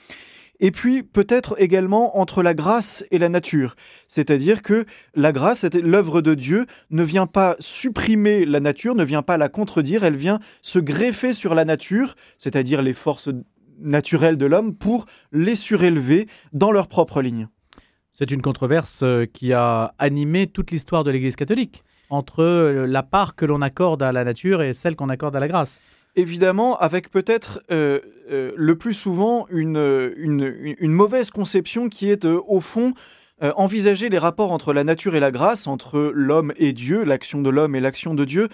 et 0.63 0.71
puis 0.71 1.03
peut-être 1.03 1.57
également 1.59 2.19
entre 2.19 2.43
la 2.43 2.55
grâce 2.55 3.05
et 3.11 3.19
la 3.19 3.29
nature. 3.29 3.75
C'est-à-dire 4.07 4.63
que 4.63 4.87
la 5.15 5.33
grâce, 5.33 5.65
l'œuvre 5.65 6.23
de 6.23 6.35
Dieu, 6.35 6.67
ne 6.91 7.03
vient 7.03 7.27
pas 7.27 7.57
supprimer 7.59 8.47
la 8.47 8.61
nature, 8.61 8.95
ne 8.95 9.05
vient 9.05 9.23
pas 9.23 9.37
la 9.37 9.49
contredire, 9.49 10.05
elle 10.05 10.17
vient 10.17 10.39
se 10.63 10.79
greffer 10.79 11.33
sur 11.33 11.55
la 11.55 11.65
nature, 11.65 12.15
c'est-à-dire 12.39 12.81
les 12.81 12.95
forces 12.95 13.29
naturelles 13.83 14.39
de 14.39 14.47
l'homme, 14.47 14.75
pour 14.75 15.07
les 15.33 15.57
surélever 15.57 16.29
dans 16.53 16.73
leur 16.73 16.89
propre 16.89 17.23
ligne. 17.23 17.49
C'est 18.13 18.31
une 18.31 18.43
controverse 18.43 19.01
euh, 19.03 19.27
qui 19.27 19.53
a 19.53 19.95
animé 19.99 20.47
toute 20.47 20.71
l'histoire 20.71 21.05
de 21.05 21.11
l'Église 21.11 21.37
catholique, 21.37 21.83
entre 22.11 22.43
euh, 22.43 22.87
la 22.87 23.03
part 23.03 23.37
que 23.37 23.47
l'on 23.47 23.63
accorde 23.63 24.03
à 24.03 24.13
la 24.13 24.25
nature 24.25 24.63
et 24.63 24.75
celle 24.75 24.97
qu'on 24.97 25.09
accorde 25.09 25.37
à 25.37 25.41
la 25.41 25.49
grâce 25.49 25.81
évidemment, 26.17 26.79
avec 26.79 27.11
peut-être 27.11 27.63
euh, 27.71 28.01
euh, 28.31 28.53
le 28.57 28.77
plus 28.77 28.95
souvent 28.95 29.47
une, 29.51 30.13
une, 30.17 30.93
mauvaise 30.93 31.31
conception 31.31 31.89
qui 31.89 32.11
est, 32.11 32.25
euh, 32.25 32.41
au 32.47 32.61
fond, 32.61 32.95
envisager 33.57 34.09
les 34.09 34.19
rapports 34.19 34.53
entre 34.53 34.73
la 34.73 34.85
nature 34.85 35.17
et 35.17 35.21
la 35.21 35.33
grâce, 35.33 35.67
entre 35.67 36.13
l'homme 36.15 36.53
et 36.59 36.73
Dieu, 36.73 37.03
l'action 37.03 37.43
de 37.43 37.51
l'homme 37.51 37.75
et 37.75 37.81
l'action 37.81 38.15
de 38.15 38.25
Dieu, 38.25 38.49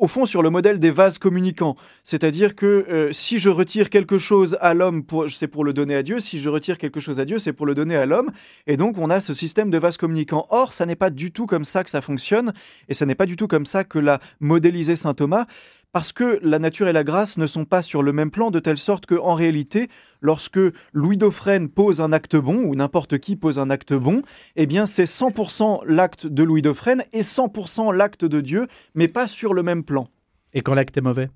au 0.00 0.08
fond 0.08 0.24
sur 0.24 0.42
le 0.42 0.50
modèle 0.50 0.78
des 0.80 0.90
vases 0.90 1.18
communicants. 1.18 1.76
C'est-à-dire 2.02 2.56
que 2.56 3.10
si 3.12 3.38
je 3.38 3.50
retire 3.50 3.90
quelque 3.90 4.18
chose 4.18 4.56
à 4.60 4.74
l'homme, 4.74 5.04
c'est 5.28 5.46
pour 5.46 5.64
le 5.64 5.72
donner 5.72 5.94
à 5.94 6.02
Dieu, 6.02 6.18
si 6.18 6.38
je 6.38 6.48
retire 6.48 6.78
quelque 6.78 6.98
chose 6.98 7.20
à 7.20 7.24
Dieu, 7.24 7.38
c'est 7.38 7.52
pour 7.52 7.66
le 7.66 7.74
donner 7.74 7.96
à 7.96 8.06
l'homme. 8.06 8.30
Et 8.66 8.76
donc 8.76 8.98
on 8.98 9.10
a 9.10 9.20
ce 9.20 9.34
système 9.34 9.70
de 9.70 9.78
vases 9.78 9.98
communicants. 9.98 10.46
Or, 10.50 10.72
ça 10.72 10.86
n'est 10.86 10.96
pas 10.96 11.10
du 11.10 11.30
tout 11.30 11.46
comme 11.46 11.64
ça 11.64 11.84
que 11.84 11.90
ça 11.90 12.00
fonctionne, 12.00 12.52
et 12.88 12.94
ça 12.94 13.06
n'est 13.06 13.14
pas 13.14 13.26
du 13.26 13.36
tout 13.36 13.46
comme 13.46 13.66
ça 13.66 13.84
que 13.84 13.98
l'a 13.98 14.20
modélisé 14.40 14.96
Saint 14.96 15.14
Thomas 15.14 15.46
parce 15.92 16.12
que 16.12 16.38
la 16.42 16.58
nature 16.58 16.88
et 16.88 16.92
la 16.92 17.04
grâce 17.04 17.38
ne 17.38 17.46
sont 17.46 17.64
pas 17.64 17.82
sur 17.82 18.02
le 18.02 18.12
même 18.12 18.30
plan, 18.30 18.50
de 18.50 18.60
telle 18.60 18.78
sorte 18.78 19.06
qu'en 19.06 19.34
réalité, 19.34 19.88
lorsque 20.20 20.60
Louis 20.92 21.16
Dauphren 21.16 21.68
pose 21.68 22.00
un 22.00 22.12
acte 22.12 22.36
bon, 22.36 22.62
ou 22.64 22.74
n'importe 22.74 23.18
qui 23.18 23.36
pose 23.36 23.58
un 23.58 23.70
acte 23.70 23.92
bon, 23.92 24.22
eh 24.56 24.66
bien 24.66 24.86
c'est 24.86 25.04
100% 25.04 25.80
l'acte 25.86 26.26
de 26.26 26.42
Louis 26.42 26.62
Dauphren 26.62 27.02
et 27.12 27.22
100% 27.22 27.94
l'acte 27.94 28.24
de 28.24 28.40
Dieu, 28.40 28.66
mais 28.94 29.08
pas 29.08 29.26
sur 29.26 29.54
le 29.54 29.62
même 29.62 29.84
plan. 29.84 30.08
Et 30.54 30.62
quand 30.62 30.74
l'acte 30.74 30.96
est 30.96 31.02
mauvais? 31.02 31.30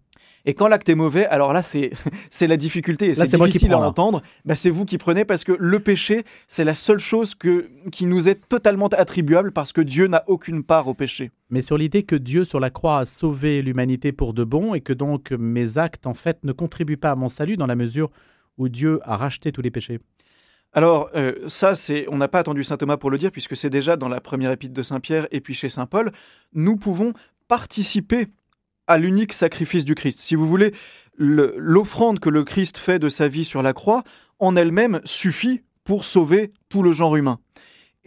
Et 0.46 0.54
quand 0.54 0.68
l'acte 0.68 0.88
est 0.88 0.94
mauvais, 0.94 1.26
alors 1.26 1.52
là, 1.52 1.62
c'est, 1.62 1.90
la 2.42 2.56
difficulté. 2.56 3.08
Et 3.08 3.14
c'est 3.14 3.38
difficile 3.38 3.72
à 3.72 3.78
entendre. 3.78 4.22
Bah, 4.44 4.54
c'est 4.54 4.70
vous 4.70 4.84
qui 4.84 4.98
prenez 4.98 5.24
parce 5.24 5.42
que 5.42 5.52
le 5.58 5.80
péché, 5.80 6.24
c'est 6.48 6.64
la 6.64 6.74
seule 6.74 6.98
chose 6.98 7.34
que, 7.34 7.68
qui 7.90 8.04
nous 8.04 8.28
est 8.28 8.46
totalement 8.48 8.88
attribuable 8.88 9.52
parce 9.52 9.72
que 9.72 9.80
Dieu 9.80 10.06
n'a 10.06 10.22
aucune 10.26 10.62
part 10.62 10.88
au 10.88 10.94
péché. 10.94 11.30
Mais 11.48 11.62
sur 11.62 11.78
l'idée 11.78 12.02
que 12.02 12.16
Dieu 12.16 12.44
sur 12.44 12.60
la 12.60 12.70
croix 12.70 12.98
a 12.98 13.06
sauvé 13.06 13.62
l'humanité 13.62 14.12
pour 14.12 14.34
de 14.34 14.44
bon 14.44 14.74
et 14.74 14.82
que 14.82 14.92
donc 14.92 15.30
mes 15.32 15.78
actes, 15.78 16.06
en 16.06 16.14
fait, 16.14 16.44
ne 16.44 16.52
contribuent 16.52 16.98
pas 16.98 17.12
à 17.12 17.14
mon 17.14 17.28
salut 17.28 17.56
dans 17.56 17.66
la 17.66 17.76
mesure 17.76 18.10
où 18.58 18.68
Dieu 18.68 19.00
a 19.04 19.16
racheté 19.16 19.50
tous 19.50 19.62
les 19.62 19.70
péchés. 19.70 19.98
Alors 20.74 21.08
euh, 21.14 21.34
ça, 21.46 21.76
c'est, 21.76 22.06
on 22.10 22.18
n'a 22.18 22.28
pas 22.28 22.40
attendu 22.40 22.64
saint 22.64 22.76
Thomas 22.76 22.96
pour 22.96 23.10
le 23.10 23.16
dire, 23.16 23.30
puisque 23.30 23.56
c'est 23.56 23.70
déjà 23.70 23.96
dans 23.96 24.08
la 24.08 24.20
première 24.20 24.50
épître 24.50 24.74
de 24.74 24.82
saint 24.82 25.00
Pierre 25.00 25.26
et 25.30 25.40
puis 25.40 25.54
chez 25.54 25.68
saint 25.68 25.86
Paul. 25.86 26.12
Nous 26.52 26.76
pouvons 26.76 27.12
participer 27.48 28.28
à 28.86 28.98
l'unique 28.98 29.32
sacrifice 29.32 29.84
du 29.84 29.94
Christ. 29.94 30.20
Si 30.20 30.34
vous 30.34 30.46
voulez, 30.46 30.72
l'offrande 31.16 32.20
que 32.20 32.30
le 32.30 32.44
Christ 32.44 32.78
fait 32.78 32.98
de 32.98 33.08
sa 33.08 33.28
vie 33.28 33.44
sur 33.44 33.62
la 33.62 33.72
croix, 33.72 34.04
en 34.38 34.56
elle-même, 34.56 35.00
suffit 35.04 35.62
pour 35.84 36.04
sauver 36.04 36.52
tout 36.68 36.82
le 36.82 36.92
genre 36.92 37.16
humain. 37.16 37.38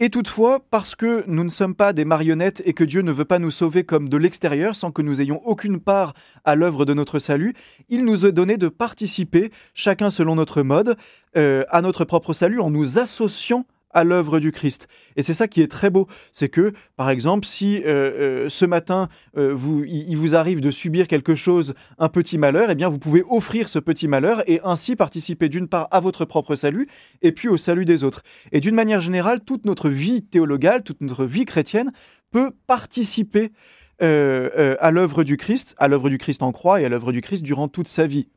Et 0.00 0.10
toutefois, 0.10 0.60
parce 0.70 0.94
que 0.94 1.24
nous 1.26 1.42
ne 1.42 1.50
sommes 1.50 1.74
pas 1.74 1.92
des 1.92 2.04
marionnettes 2.04 2.62
et 2.64 2.72
que 2.72 2.84
Dieu 2.84 3.02
ne 3.02 3.10
veut 3.10 3.24
pas 3.24 3.40
nous 3.40 3.50
sauver 3.50 3.82
comme 3.82 4.08
de 4.08 4.16
l'extérieur 4.16 4.76
sans 4.76 4.92
que 4.92 5.02
nous 5.02 5.20
ayons 5.20 5.44
aucune 5.44 5.80
part 5.80 6.14
à 6.44 6.54
l'œuvre 6.54 6.84
de 6.84 6.94
notre 6.94 7.18
salut, 7.18 7.54
il 7.88 8.04
nous 8.04 8.24
a 8.24 8.30
donné 8.30 8.58
de 8.58 8.68
participer, 8.68 9.50
chacun 9.74 10.10
selon 10.10 10.36
notre 10.36 10.62
mode, 10.62 10.96
euh, 11.36 11.64
à 11.70 11.82
notre 11.82 12.04
propre 12.04 12.32
salut 12.32 12.60
en 12.60 12.70
nous 12.70 13.00
associant 13.00 13.66
à 13.90 14.04
l'œuvre 14.04 14.38
du 14.40 14.52
Christ. 14.52 14.88
Et 15.16 15.22
c'est 15.22 15.34
ça 15.34 15.48
qui 15.48 15.62
est 15.62 15.70
très 15.70 15.90
beau, 15.90 16.06
c'est 16.32 16.48
que, 16.48 16.72
par 16.96 17.10
exemple, 17.10 17.46
si 17.46 17.82
euh, 17.84 17.86
euh, 17.86 18.48
ce 18.48 18.64
matin, 18.64 19.08
euh, 19.36 19.56
il, 19.86 20.16
vous 20.16 20.34
arrive 20.34 20.60
de 20.60 20.70
subir 20.70 21.08
quelque 21.08 21.34
chose, 21.34 21.74
un 21.98 22.08
petit 22.08 22.38
malheur, 22.38 22.70
eh 22.70 22.74
bien, 22.74 22.88
vous 22.88 22.98
pouvez 22.98 23.24
offrir 23.28 23.68
ce 23.68 23.78
petit 23.78 24.08
malheur 24.08 24.42
et 24.46 24.60
ainsi 24.64 24.96
participer 24.96 25.48
d'une 25.48 25.68
part 25.68 25.88
à 25.90 26.00
votre 26.00 26.24
propre 26.24 26.54
salut 26.54 26.88
et 27.22 27.32
puis 27.32 27.48
au 27.48 27.56
salut 27.56 27.84
des 27.84 28.04
autres. 28.04 28.22
Et 28.52 28.60
d'une 28.60 28.74
manière 28.74 29.00
générale, 29.00 29.40
toute 29.40 29.64
notre 29.64 29.88
vie 29.88 30.22
théologale, 30.22 30.82
toute 30.82 31.00
notre 31.00 31.24
vie 31.24 31.44
chrétienne 31.44 31.92
peut 32.30 32.50
participer 32.66 33.52
à 34.00 34.90
l'œuvre 34.92 35.24
du 35.24 35.36
Christ, 35.36 35.74
à 35.76 35.88
l'œuvre 35.88 36.08
du 36.08 36.18
Christ 36.18 36.42
en 36.42 36.52
croix 36.52 36.80
et 36.80 36.84
à 36.84 36.88
l'œuvre 36.88 37.10
du 37.10 37.20
Christ 37.20 37.42
durant 37.42 37.66
toute 37.66 37.88
sa 37.88 38.06
vie. 38.06 38.28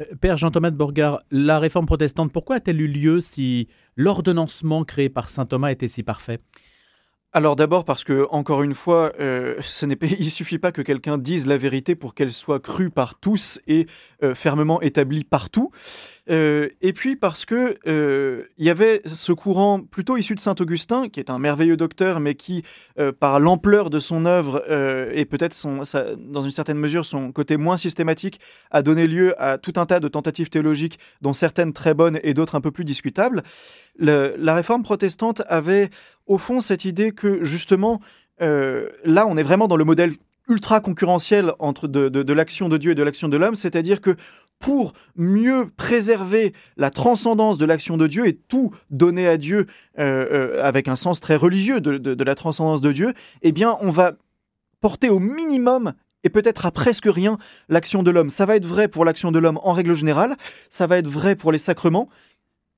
Euh, 0.00 0.04
Père 0.20 0.36
Jean-Thomas 0.36 0.70
de 0.70 0.76
Borgard, 0.76 1.20
la 1.30 1.58
réforme 1.58 1.86
protestante, 1.86 2.32
pourquoi 2.32 2.56
a-t-elle 2.56 2.80
eu 2.80 2.88
lieu 2.88 3.20
si 3.20 3.68
l'ordonnancement 3.96 4.84
créé 4.84 5.08
par 5.08 5.28
saint 5.28 5.46
Thomas 5.46 5.70
était 5.70 5.88
si 5.88 6.02
parfait? 6.02 6.40
Alors 7.32 7.54
d'abord 7.54 7.84
parce 7.84 8.02
que, 8.02 8.26
encore 8.30 8.62
une 8.62 8.74
fois, 8.74 9.12
euh, 9.20 9.56
ce 9.60 9.84
il 10.18 10.30
suffit 10.30 10.58
pas 10.58 10.72
que 10.72 10.80
quelqu'un 10.80 11.18
dise 11.18 11.46
la 11.46 11.58
vérité 11.58 11.94
pour 11.94 12.14
qu'elle 12.14 12.32
soit 12.32 12.60
crue 12.60 12.90
par 12.90 13.18
tous 13.20 13.60
et 13.66 13.86
euh, 14.22 14.34
fermement 14.34 14.80
établie 14.80 15.24
partout. 15.24 15.70
Euh, 16.28 16.68
et 16.80 16.92
puis 16.92 17.14
parce 17.14 17.44
que 17.44 17.78
euh, 17.86 18.44
il 18.58 18.64
y 18.64 18.70
avait 18.70 19.02
ce 19.04 19.32
courant 19.32 19.80
plutôt 19.80 20.16
issu 20.16 20.34
de 20.34 20.40
Saint 20.40 20.56
Augustin, 20.58 21.08
qui 21.08 21.20
est 21.20 21.30
un 21.30 21.38
merveilleux 21.38 21.76
docteur, 21.76 22.18
mais 22.20 22.34
qui, 22.34 22.64
euh, 22.98 23.12
par 23.12 23.38
l'ampleur 23.38 23.90
de 23.90 24.00
son 24.00 24.26
œuvre 24.26 24.64
et 25.12 25.24
peut-être 25.24 25.56
dans 26.18 26.42
une 26.42 26.50
certaine 26.50 26.78
mesure 26.78 27.04
son 27.04 27.32
côté 27.32 27.56
moins 27.56 27.76
systématique, 27.76 28.40
a 28.70 28.82
donné 28.82 29.06
lieu 29.06 29.40
à 29.40 29.58
tout 29.58 29.74
un 29.76 29.86
tas 29.86 30.00
de 30.00 30.08
tentatives 30.08 30.48
théologiques, 30.48 30.98
dont 31.22 31.32
certaines 31.32 31.72
très 31.72 31.94
bonnes 31.94 32.18
et 32.22 32.34
d'autres 32.34 32.54
un 32.54 32.60
peu 32.60 32.70
plus 32.70 32.84
discutables. 32.84 33.42
la 33.98 34.54
réforme 34.54 34.82
protestante 34.82 35.42
avait 35.48 35.90
au 36.26 36.38
fond 36.38 36.60
cette 36.60 36.84
idée 36.84 37.12
que 37.12 37.44
justement 37.44 38.00
là, 38.40 39.26
on 39.26 39.36
est 39.36 39.42
vraiment 39.42 39.68
dans 39.68 39.76
le 39.76 39.84
modèle 39.84 40.12
ultra 40.48 40.80
concurrentiel 40.80 41.52
entre 41.58 41.88
de, 41.88 42.32
l'action 42.32 42.68
de 42.68 42.76
Dieu 42.76 42.92
et 42.92 42.94
de 42.94 43.02
l'action 43.02 43.28
de 43.28 43.36
l'homme, 43.36 43.56
c'est-à-dire 43.56 44.00
que 44.00 44.16
pour 44.58 44.92
mieux 45.16 45.70
préserver 45.76 46.52
la 46.76 46.90
transcendance 46.90 47.58
de 47.58 47.64
l'action 47.64 47.96
de 47.96 48.06
Dieu 48.06 48.26
et 48.26 48.36
tout 48.36 48.72
donner 48.90 49.26
à 49.26 49.36
Dieu 49.36 49.66
euh, 49.98 50.26
euh, 50.56 50.64
avec 50.64 50.88
un 50.88 50.96
sens 50.96 51.20
très 51.20 51.36
religieux 51.36 51.80
de, 51.80 52.24
la 52.24 52.34
transcendance 52.34 52.80
de 52.80 52.92
Dieu, 52.92 53.14
eh 53.42 53.52
bien, 53.52 53.76
on 53.80 53.90
va 53.90 54.14
porter 54.80 55.08
au 55.08 55.18
minimum 55.18 55.94
et 56.24 56.30
peut-être 56.30 56.66
à 56.66 56.70
presque 56.70 57.06
rien 57.06 57.38
l'action 57.68 58.02
de 58.02 58.10
l'homme. 58.10 58.30
Ça 58.30 58.46
va 58.46 58.56
être 58.56 58.66
vrai 58.66 58.88
pour 58.88 59.04
l'action 59.04 59.30
de 59.30 59.38
l'homme 59.38 59.60
en 59.62 59.72
règle 59.72 59.94
générale, 59.94 60.36
ça 60.68 60.86
va 60.86 60.98
être 60.98 61.08
vrai 61.08 61.36
pour 61.36 61.52
les 61.52 61.58
sacrements, 61.58 62.08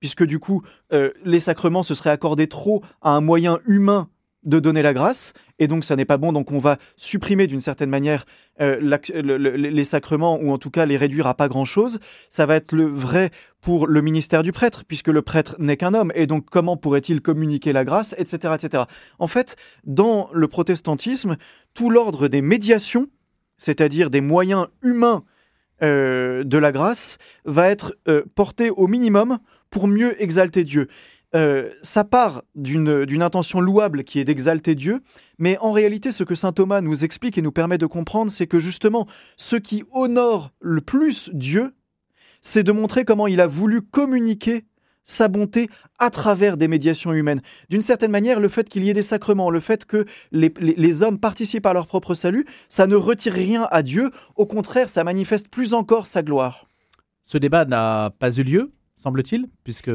puisque 0.01 0.25
du 0.25 0.39
coup, 0.39 0.63
euh, 0.93 1.11
les 1.25 1.41
sacrements, 1.41 1.83
se 1.83 1.95
seraient 1.95 2.11
accordés 2.11 2.49
trop 2.49 2.83
à 3.01 3.13
un 3.13 3.21
moyen 3.21 3.59
humain 3.67 4.09
de 4.49 4.61
donner 4.61 4.81
la 4.81 4.95
grâce, 4.95 5.35
et 5.59 5.67
donc 5.67 5.85
ça 5.85 5.95
n'est 5.95 6.07
pas 6.07 6.17
bon, 6.17 6.33
donc 6.33 6.51
on 6.53 6.59
va 6.59 6.79
supprimer 6.97 7.47
d'une 7.47 7.61
certaine 7.61 7.91
manière 7.91 8.25
euh, 8.61 8.99
les 9.13 9.85
sacrements, 9.85 10.41
ou 10.41 10.51
en 10.51 10.59
tout 10.59 10.71
cas 10.71 10.87
les 10.87 10.97
réduire 10.97 11.27
à 11.27 11.35
pas 11.35 11.49
grand-chose. 11.49 12.01
Ça 12.31 12.47
va 12.47 12.57
être 12.57 12.73
le 12.73 12.87
vrai 12.87 13.31
pour 13.61 13.87
le 13.87 14.01
ministère 14.01 14.43
du 14.43 14.51
prêtre, 14.51 14.85
puisque 14.89 15.09
le 15.09 15.21
prêtre 15.21 15.55
n'est 15.59 15.77
qu'un 15.77 15.93
homme, 15.93 16.13
et 16.15 16.27
donc 16.27 16.47
comment 16.51 16.79
pourrait-il 16.79 17.21
communiquer 17.21 17.75
la 17.75 17.85
grâce, 17.85 18.15
etc., 18.17 18.55
etc. 18.55 18.85
En 19.19 19.27
fait, 19.27 19.57
dans 19.85 20.31
le 20.33 20.49
protestantisme, 20.49 21.37
tout 21.75 21.91
l'ordre 21.91 22.27
des 22.29 22.41
médiations, 22.41 23.09
c'est-à-dire 23.59 24.09
des 24.09 24.23
moyens 24.23 24.69
humains 24.83 25.25
euh, 25.83 26.43
de 26.43 26.57
la 26.57 26.73
grâce, 26.73 27.19
va 27.45 27.69
être 27.69 27.97
euh, 28.09 28.23
porté 28.35 28.71
au 28.71 28.87
minimum 28.87 29.41
pour 29.71 29.89
mieux 29.89 30.21
exalter 30.23 30.65
Dieu. 30.65 30.89
Euh, 31.35 31.71
ça 31.83 32.05
part 32.05 32.43
d'une 32.55 33.23
intention 33.23 33.61
louable 33.61 34.05
qui 34.05 34.19
est 34.19 34.25
d'exalter 34.25 34.75
Dieu, 34.75 35.03
mais 35.39 35.59
en 35.59 35.73
réalité, 35.73 36.11
ce 36.11 36.25
que 36.25 36.35
saint 36.35 36.53
Thomas 36.53 36.81
nous 36.81 37.05
explique 37.05 37.37
et 37.37 37.43
nous 37.43 37.53
permet 37.53 37.77
de 37.77 37.87
comprendre, 37.87 38.31
c'est 38.31 38.47
que 38.47 38.59
justement, 38.59 39.07
ce 39.37 39.57
qui 39.57 39.85
honore 39.93 40.53
le 40.61 40.81
plus 40.81 41.31
Dieu, 41.35 41.75
c'est 42.41 42.63
de 42.63 42.73
montrer 42.73 43.05
comment 43.05 43.27
il 43.27 43.41
a 43.41 43.47
voulu 43.47 43.83
communiquer 43.83 44.65
sa 45.05 45.29
bonté 45.29 45.69
à 45.99 46.11
travers 46.11 46.57
des 46.57 46.69
médiations 46.69 47.13
humaines. 47.13 47.41
D'une 47.71 47.81
certaine 47.81 48.11
manière, 48.11 48.41
le 48.41 48.49
fait 48.49 48.69
qu'il 48.69 48.85
y 48.85 48.91
ait 48.91 48.95
des 48.95 49.03
sacrements, 49.03 49.51
le 49.51 49.61
fait 49.61 49.85
que 49.85 50.05
les, 50.33 50.53
les, 50.61 51.03
hommes 51.03 51.19
participent 51.19 51.67
à 51.67 51.73
leur 51.73 51.87
propre 51.87 52.15
salut, 52.15 52.47
ça 52.69 52.87
ne 52.87 52.95
retire 52.95 53.33
rien 53.33 53.67
à 53.71 53.83
Dieu, 53.83 54.11
au 54.37 54.45
contraire, 54.47 54.91
ça 54.91 55.05
manifeste 55.05 55.49
plus 55.49 55.73
encore 55.73 56.07
sa 56.07 56.23
gloire. 56.23 56.69
Ce 57.23 57.39
débat 57.39 57.65
n'a 57.65 58.11
pas 58.19 58.31
eu 58.33 58.43
lieu, 58.43 58.73
semble-t-il, 58.97 59.47
puisque 59.65 59.91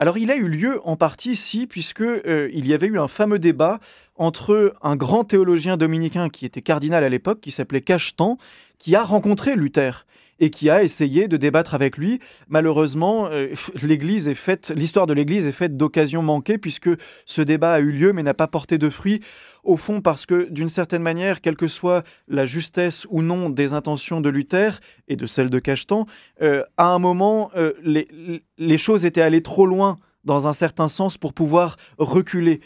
alors 0.00 0.16
il 0.16 0.30
a 0.30 0.36
eu 0.36 0.48
lieu 0.48 0.80
en 0.84 0.96
partie, 0.96 1.36
si, 1.36 1.66
puisque 1.66 2.00
euh, 2.00 2.48
il 2.54 2.66
y 2.66 2.72
avait 2.72 2.86
eu 2.86 2.98
un 2.98 3.06
fameux 3.06 3.38
débat 3.38 3.80
entre 4.16 4.74
un 4.82 4.96
grand 4.96 5.24
théologien 5.24 5.76
dominicain 5.76 6.30
qui 6.30 6.46
était 6.46 6.62
cardinal 6.62 7.04
à 7.04 7.10
l'époque, 7.10 7.40
qui 7.42 7.50
s'appelait 7.50 7.82
Cachetan, 7.82 8.38
qui 8.78 8.96
a 8.96 9.04
rencontré 9.04 9.54
Luther 9.56 10.06
et 10.40 10.50
qui 10.50 10.70
a 10.70 10.82
essayé 10.82 11.28
de 11.28 11.36
débattre 11.36 11.74
avec 11.74 11.96
lui. 11.96 12.18
Malheureusement, 12.48 13.28
euh, 13.30 13.48
l'Église 13.82 14.26
est 14.26 14.34
faite, 14.34 14.72
l'histoire 14.74 15.06
de 15.06 15.12
l'Église 15.12 15.46
est 15.46 15.52
faite 15.52 15.76
d'occasions 15.76 16.22
manquées 16.22 16.58
puisque 16.58 16.90
ce 17.26 17.42
débat 17.42 17.74
a 17.74 17.80
eu 17.80 17.92
lieu 17.92 18.12
mais 18.12 18.22
n'a 18.22 18.34
pas 18.34 18.48
porté 18.48 18.78
de 18.78 18.90
fruits. 18.90 19.20
Au 19.62 19.76
fond, 19.76 20.00
parce 20.00 20.24
que 20.24 20.48
d'une 20.50 20.70
certaine 20.70 21.02
manière, 21.02 21.42
quelle 21.42 21.56
que 21.56 21.66
soit 21.66 22.02
la 22.28 22.46
justesse 22.46 23.06
ou 23.10 23.20
non 23.20 23.50
des 23.50 23.74
intentions 23.74 24.22
de 24.22 24.30
Luther 24.30 24.80
et 25.06 25.16
de 25.16 25.26
celles 25.26 25.50
de 25.50 25.58
Cachetan, 25.58 26.06
euh, 26.40 26.64
à 26.78 26.86
un 26.86 26.98
moment, 26.98 27.50
euh, 27.56 27.74
les, 27.84 28.78
choses 28.78 29.04
étaient 29.04 29.20
allées 29.20 29.42
trop 29.42 29.66
loin 29.66 29.98
dans 30.24 30.46
un 30.46 30.54
certain 30.54 30.88
sens 30.88 31.18
pour 31.18 31.34
pouvoir 31.34 31.76
reculer. 31.98 32.60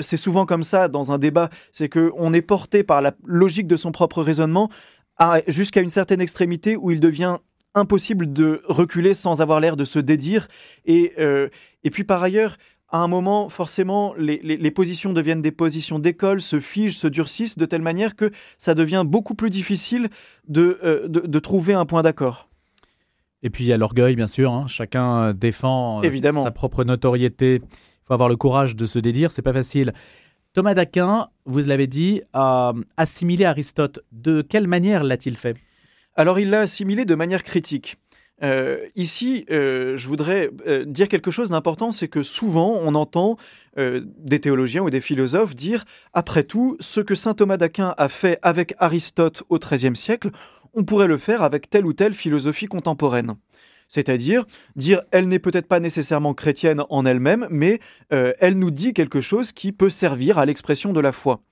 c'est 0.00 0.16
souvent 0.16 0.46
comme 0.46 0.62
ça 0.62 0.86
dans 0.86 1.10
un 1.10 1.18
débat, 1.18 1.50
c'est 1.72 1.88
que 1.88 2.12
on 2.16 2.32
est 2.32 2.42
porté 2.42 2.84
par 2.84 3.02
la 3.02 3.14
logique 3.24 3.66
de 3.66 3.76
son 3.76 3.90
propre 3.90 4.22
raisonnement 4.22 4.70
jusqu'à 5.46 5.80
une 5.80 5.90
certaine 5.90 6.20
extrémité 6.20 6.76
où 6.76 6.90
il 6.90 7.00
devient 7.00 7.38
impossible 7.74 8.32
de 8.32 8.62
reculer 8.66 9.14
sans 9.14 9.40
avoir 9.40 9.60
l'air 9.60 9.76
de 9.76 9.84
se 9.84 9.98
dédire. 9.98 10.48
Et, 10.86 11.12
euh, 11.18 11.48
et 11.84 11.90
puis 11.90 12.04
par 12.04 12.22
ailleurs, 12.22 12.56
à 12.88 12.98
un 12.98 13.08
moment, 13.08 13.48
forcément, 13.48 14.14
les, 14.18 14.70
positions 14.72 15.12
deviennent 15.12 15.42
des 15.42 15.52
positions 15.52 16.00
d'école, 16.00 16.40
se 16.40 16.58
figent, 16.58 16.96
se 16.96 17.06
durcissent 17.06 17.56
de 17.56 17.64
telle 17.64 17.82
manière 17.82 18.16
que 18.16 18.32
ça 18.58 18.74
devient 18.74 19.04
beaucoup 19.06 19.34
plus 19.34 19.50
difficile 19.50 20.08
de, 20.48 20.80
euh, 20.82 21.06
de, 21.06 21.38
trouver 21.38 21.74
un 21.74 21.86
point 21.86 22.02
d'accord. 22.02 22.48
Et 23.44 23.50
puis 23.50 23.64
il 23.64 23.68
y 23.68 23.72
a 23.72 23.76
l'orgueil, 23.76 24.16
bien 24.16 24.26
sûr. 24.26 24.52
Hein. 24.52 24.66
Chacun 24.66 25.32
défend 25.32 26.02
euh, 26.02 26.42
sa 26.42 26.50
propre 26.50 26.82
notoriété. 26.82 27.60
Il 27.62 28.06
faut 28.06 28.14
avoir 28.14 28.28
le 28.28 28.36
courage 28.36 28.74
de 28.74 28.86
se 28.86 28.98
dédire, 28.98 29.30
c'est 29.30 29.40
pas 29.40 29.52
facile. 29.52 29.92
Thomas 30.52 30.74
d'Aquin, 30.74 31.28
vous 31.44 31.60
l'avez 31.60 31.86
dit, 31.86 32.22
a 32.32 32.72
assimilé 32.96 33.44
Aristote. 33.44 34.00
De 34.10 34.42
quelle 34.42 34.66
manière 34.66 35.04
l'a-t-il 35.04 35.36
fait? 35.36 35.56
Alors 36.16 36.40
il 36.40 36.50
l'a 36.50 36.60
assimilé 36.60 37.04
de 37.04 37.14
manière 37.14 37.44
critique. 37.44 37.96
Euh, 38.42 38.86
ici, 38.96 39.44
euh, 39.50 39.96
je 39.96 40.08
voudrais 40.08 40.50
euh, 40.66 40.84
dire 40.84 41.08
quelque 41.08 41.30
chose 41.30 41.50
d'important, 41.50 41.92
c'est 41.92 42.08
que 42.08 42.22
souvent 42.22 42.78
on 42.82 42.94
entend 42.94 43.36
des 43.76 44.40
théologiens 44.40 44.82
ou 44.82 44.90
des 44.90 45.00
philosophes 45.00 45.54
dire, 45.54 45.84
après 46.12 46.42
tout, 46.42 46.76
ce 46.80 47.00
que 47.00 47.14
saint 47.14 47.32
Thomas 47.32 47.56
d'Aquin 47.56 47.94
a 47.96 48.08
fait 48.08 48.38
avec 48.42 48.74
Aristote 48.78 49.44
au 49.48 49.58
XIIIe 49.58 49.96
siècle, 49.96 50.32
on 50.74 50.84
pourrait 50.84 51.06
le 51.06 51.16
faire 51.16 51.42
avec 51.42 51.70
telle 51.70 51.86
ou 51.86 51.94
telle 51.94 52.12
philosophie 52.12 52.66
contemporaine 52.66 53.36
c'est-à-dire 53.90 54.46
dire 54.76 55.02
elle 55.10 55.28
n'est 55.28 55.40
peut-être 55.40 55.66
pas 55.66 55.80
nécessairement 55.80 56.32
chrétienne 56.32 56.82
en 56.88 57.04
elle-même, 57.04 57.46
mais 57.50 57.80
euh, 58.12 58.32
elle 58.38 58.56
nous 58.56 58.70
dit 58.70 58.94
quelque 58.94 59.20
chose 59.20 59.52
qui 59.52 59.72
peut 59.72 59.90
servir 59.90 60.38
à 60.38 60.46
l'expression 60.46 60.92
de 60.94 61.00
la 61.00 61.12
foi. 61.12 61.42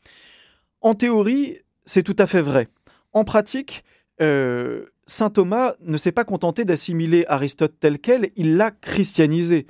En 0.80 0.94
théorie, 0.94 1.58
c'est 1.84 2.04
tout 2.04 2.16
à 2.16 2.28
fait 2.28 2.40
vrai. 2.40 2.68
En 3.12 3.24
pratique, 3.24 3.84
euh, 4.22 4.86
Saint 5.06 5.30
Thomas 5.30 5.74
ne 5.80 5.96
s'est 5.96 6.12
pas 6.12 6.24
contenté 6.24 6.64
d'assimiler 6.64 7.24
Aristote 7.28 7.74
tel 7.80 7.98
quel, 7.98 8.30
il 8.36 8.56
l'a 8.56 8.70
christianisé. 8.70 9.66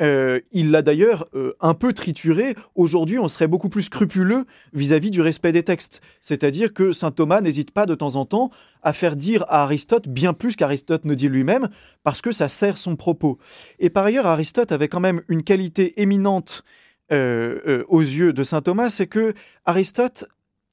Euh, 0.00 0.40
il 0.50 0.70
l'a 0.70 0.82
d'ailleurs 0.82 1.28
euh, 1.34 1.54
un 1.60 1.74
peu 1.74 1.92
trituré. 1.92 2.56
Aujourd'hui, 2.74 3.18
on 3.18 3.28
serait 3.28 3.46
beaucoup 3.46 3.68
plus 3.68 3.82
scrupuleux 3.82 4.44
vis-à-vis 4.72 5.10
du 5.10 5.20
respect 5.20 5.52
des 5.52 5.62
textes. 5.62 6.00
C'est-à-dire 6.20 6.74
que 6.74 6.92
saint 6.92 7.12
Thomas 7.12 7.40
n'hésite 7.40 7.70
pas 7.70 7.86
de 7.86 7.94
temps 7.94 8.16
en 8.16 8.24
temps 8.24 8.50
à 8.82 8.92
faire 8.92 9.16
dire 9.16 9.44
à 9.48 9.62
Aristote 9.62 10.08
bien 10.08 10.32
plus 10.32 10.56
qu'Aristote 10.56 11.04
ne 11.04 11.14
dit 11.14 11.28
lui-même, 11.28 11.68
parce 12.02 12.20
que 12.20 12.32
ça 12.32 12.48
sert 12.48 12.76
son 12.76 12.96
propos. 12.96 13.38
Et 13.78 13.90
par 13.90 14.04
ailleurs, 14.04 14.26
Aristote 14.26 14.72
avait 14.72 14.88
quand 14.88 15.00
même 15.00 15.22
une 15.28 15.44
qualité 15.44 16.00
éminente 16.02 16.64
euh, 17.12 17.84
aux 17.88 18.00
yeux 18.00 18.32
de 18.32 18.42
saint 18.42 18.62
Thomas, 18.62 18.90
c'est 18.90 19.06
que 19.06 19.34
Aristote 19.64 20.24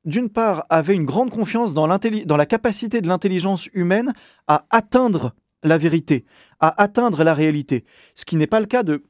d'une 0.04 0.30
part, 0.30 0.66
avait 0.70 0.96
une 0.96 1.06
grande 1.06 1.30
confiance 1.30 1.76
dans, 1.76 1.88
dans 1.88 2.38
la 2.38 2.46
capacité 2.48 3.02
de 3.02 3.08
l'intelligence 3.08 3.68
humaine 3.74 4.14
à 4.48 4.66
atteindre 4.72 5.36
la 5.64 5.78
vérité, 5.78 6.26
à 6.60 6.82
atteindre 6.82 7.24
la 7.24 7.34
réalité, 7.34 7.86
ce 8.16 8.26
qui 8.26 8.36
n'est 8.36 8.48
pas 8.48 8.60
le 8.60 8.66
cas 8.66 8.84
de 8.84 9.04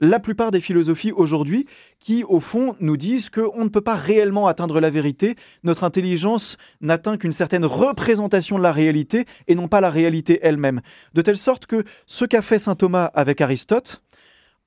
la 0.00 0.20
plupart 0.20 0.50
des 0.50 0.60
philosophies 0.60 1.12
aujourd'hui 1.12 1.66
qui, 1.98 2.24
au 2.24 2.40
fond, 2.40 2.76
nous 2.80 2.96
disent 2.96 3.30
qu'on 3.30 3.64
ne 3.64 3.68
peut 3.68 3.80
pas 3.80 3.94
réellement 3.94 4.46
atteindre 4.46 4.80
la 4.80 4.90
vérité. 4.90 5.36
Notre 5.62 5.84
intelligence 5.84 6.56
n'atteint 6.80 7.16
qu'une 7.16 7.32
certaine 7.32 7.64
représentation 7.64 8.58
de 8.58 8.62
la 8.62 8.72
réalité 8.72 9.24
et 9.46 9.54
non 9.54 9.68
pas 9.68 9.80
la 9.80 9.90
réalité 9.90 10.40
elle-même. 10.42 10.80
De 11.14 11.22
telle 11.22 11.38
sorte 11.38 11.66
que 11.66 11.84
ce 12.06 12.24
qu'a 12.24 12.42
fait 12.42 12.58
saint 12.58 12.74
Thomas 12.74 13.10
avec 13.14 13.40
Aristote, 13.40 14.02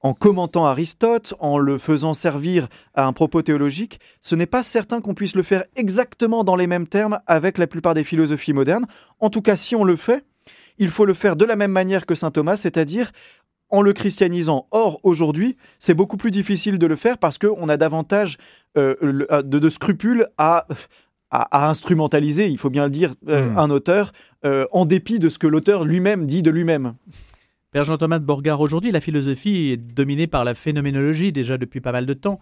en 0.02 0.14
commentant 0.14 0.66
Aristote, 0.66 1.34
en 1.40 1.58
le 1.58 1.78
faisant 1.78 2.14
servir 2.14 2.68
à 2.94 3.06
un 3.06 3.14
propos 3.14 3.42
théologique, 3.42 4.00
ce 4.22 4.36
n'est 4.36 4.46
pas 4.46 4.64
certain 4.64 5.02
qu'on 5.02 5.16
puisse 5.16 5.36
le 5.36 5.44
faire 5.44 5.66
exactement 5.76 6.44
dans 6.44 6.56
les 6.56 6.68
mêmes 6.68 6.88
termes 6.88 7.20
avec 7.26 7.58
la 7.58 7.68
plupart 7.68 7.96
des 7.96 8.04
philosophies 8.04 8.54
modernes. 8.54 8.86
En 9.20 9.30
tout 9.30 9.42
cas, 9.42 9.56
si 9.56 9.76
on 9.76 9.84
le 9.84 9.96
fait, 9.96 10.24
il 10.78 10.90
faut 10.90 11.06
le 11.06 11.16
faire 11.16 11.36
de 11.36 11.46
la 11.46 11.56
même 11.56 11.72
manière 11.72 12.06
que 12.06 12.16
saint 12.16 12.32
Thomas, 12.32 12.56
c'est-à-dire 12.56 13.12
en 13.70 13.82
le 13.82 13.94
christianisant. 13.94 14.68
Or, 14.72 15.00
aujourd'hui, 15.04 15.58
c'est 15.80 15.94
beaucoup 15.94 16.18
plus 16.18 16.32
difficile 16.32 16.80
de 16.80 16.88
le 16.88 16.96
faire 16.96 17.18
parce 17.18 17.38
qu'on 17.38 17.70
a 17.70 17.78
davantage 17.78 18.38
euh, 18.78 18.96
euh, 19.32 19.42
de, 19.42 19.70
scrupules 19.70 20.28
à, 20.38 20.68
à, 21.32 21.70
instrumentaliser, 21.70 22.48
il 22.48 22.58
faut 22.58 22.70
bien 22.70 22.86
le 22.86 22.92
dire, 22.92 23.16
euh, 23.28 23.50
hmm. 23.50 23.58
un 23.58 23.70
auteur, 23.70 24.12
en 24.72 24.86
dépit 24.86 25.20
de 25.20 25.28
ce 25.28 25.38
que 25.38 25.48
l'auteur 25.48 25.84
lui-même 25.84 26.26
dit 26.26 26.42
de 26.42 26.50
lui-même. 26.50 26.94
Père 27.72 27.84
Jean-Thomas 27.84 28.20
de 28.20 28.24
Borgard, 28.24 28.62
aujourd'hui, 28.62 28.92
la 28.92 29.02
philosophie 29.02 29.72
est 29.74 29.78
dominée 29.78 30.28
par 30.28 30.46
la 30.46 30.54
phénoménologie 30.54 31.34
déjà 31.34 31.58
depuis 31.58 31.82
pas 31.82 31.92
mal 31.92 32.06
de 32.06 32.14
temps, 32.14 32.40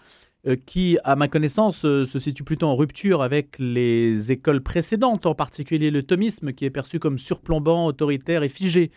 qui, 0.67 1.00
à 1.03 1.15
ma 1.15 1.27
connaissance, 1.27 1.79
se 1.79 2.20
situe 2.20 2.44
plutôt 2.44 2.67
en 2.67 2.75
rupture 2.75 3.24
avec 3.24 3.55
les 3.58 4.32
écoles 4.32 4.62
précédentes, 4.62 5.25
en 5.25 5.34
particulier 5.34 5.89
le 5.89 6.03
thomisme, 6.03 6.53
qui 6.53 6.65
est 6.65 6.70
perçu 6.70 7.00
comme 7.00 7.17
surplombant, 7.17 7.88
autoritaire 7.88 8.44
et 8.44 8.50
figé. 8.50 8.91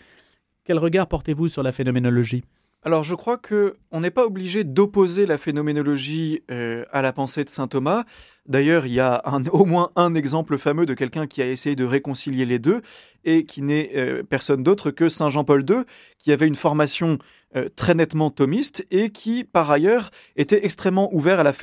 Quel 0.68 0.78
regard 0.78 1.06
portez-vous 1.06 1.48
sur 1.48 1.62
la 1.62 1.72
phénoménologie? 1.72 2.44
Alors 2.84 3.02
je 3.02 3.14
crois 3.14 3.38
que 3.38 3.76
on 3.90 4.00
n'est 4.00 4.10
pas 4.10 4.26
obligé 4.26 4.64
d'opposer 4.64 5.24
la 5.24 5.38
phénoménologie 5.38 6.42
euh, 6.50 6.84
à 6.92 7.00
la 7.00 7.14
pensée 7.14 7.42
de 7.42 7.48
saint 7.48 7.68
Thomas. 7.68 8.04
D'ailleurs, 8.44 8.84
il 8.84 8.92
y 8.92 9.00
a 9.00 9.22
au 9.52 9.64
moins 9.64 9.92
un 9.96 10.14
exemple 10.14 10.58
fameux 10.58 10.84
de 10.84 10.92
quelqu'un 10.92 11.26
qui 11.26 11.40
a 11.40 11.48
essayé 11.48 11.74
de 11.74 11.86
réconcilier 11.86 12.44
les 12.44 12.58
deux 12.58 12.82
et 13.24 13.46
qui 13.46 13.62
n'est 13.62 13.92
euh, 13.96 14.22
personne 14.22 14.62
d'autre 14.62 14.90
que 14.90 15.08
saint 15.08 15.30
Jean-Paul 15.30 15.64
II, 15.66 15.84
qui 16.18 16.32
avait 16.32 16.46
une 16.46 16.54
formation 16.54 17.16
euh, 17.56 17.70
très 17.74 17.94
nettement 17.94 18.28
thomiste 18.28 18.86
et 18.90 19.08
qui, 19.08 19.44
par 19.44 19.70
ailleurs, 19.70 20.10
était 20.36 20.66
extrêmement 20.66 21.08
ouvert 21.14 21.40
à 21.40 21.44
la, 21.44 21.54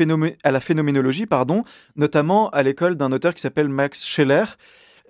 à 0.44 0.52
la 0.52 0.60
phénoménologie, 0.60 1.28
pardon, 1.28 1.64
notamment 1.96 2.50
à 2.50 2.64
l'école 2.64 2.96
d'un 2.96 3.12
auteur 3.12 3.36
qui 3.36 3.42
s'appelle 3.42 3.70
Max 3.70 4.04
Scheller. 4.04 4.46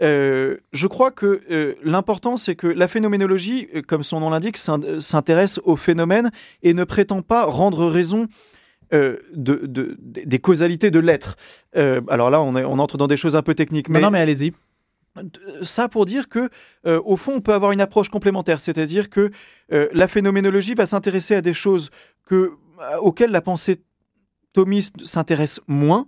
Euh, 0.02 0.58
je 0.74 0.88
crois 0.88 1.12
que 1.12 1.42
euh, 1.50 1.76
l'important, 1.84 2.38
c'est 2.38 2.56
que 2.56 2.68
la 2.68 2.88
phénoménologie, 2.88 3.70
euh, 3.74 3.82
comme 3.82 4.04
son 4.04 4.20
nom 4.20 4.30
l'indique, 4.30 4.58
s'intéresse 4.58 5.60
aux 5.64 5.78
phénomènes 5.78 6.32
et 6.64 6.74
ne 6.74 6.84
prétend 6.84 7.22
pas 7.22 7.46
rendre 7.46 7.88
raison 7.88 8.28
de, 8.92 9.98
des 10.00 10.40
causalités 10.40 10.90
de 10.90 11.00
l'être. 11.00 11.36
alors 11.74 12.30
là, 12.30 12.40
on, 12.42 12.56
on, 12.56 12.80
entre 12.80 12.98
dans 12.98 13.08
des 13.08 13.18
choses 13.18 13.36
un 13.36 13.42
peu 13.42 13.54
techniques. 13.54 13.90
Mais... 13.90 14.00
Non, 14.00 14.10
mais 14.10 14.20
allez-y. 14.20 14.54
Ça 15.64 15.90
pour 15.90 16.06
dire 16.06 16.30
que, 16.30 16.50
au 16.86 17.18
fond, 17.18 17.34
on 17.36 17.42
peut 17.42 17.54
avoir 17.54 17.74
une 17.74 17.82
approche 17.82 18.08
complémentaire, 18.08 18.62
c'est-à-dire 18.62 19.10
que 19.10 19.32
la 19.70 20.08
phénoménologie 20.08 20.76
va 20.76 20.86
s'intéresser 20.86 21.36
à 21.36 21.42
des 21.42 21.52
choses 21.52 21.90
que, 22.26 22.54
auxquelles 23.02 23.32
la 23.32 23.42
pensée 23.42 23.82
thomiste 24.54 25.04
s'intéresse 25.04 25.60
moins, 25.68 26.08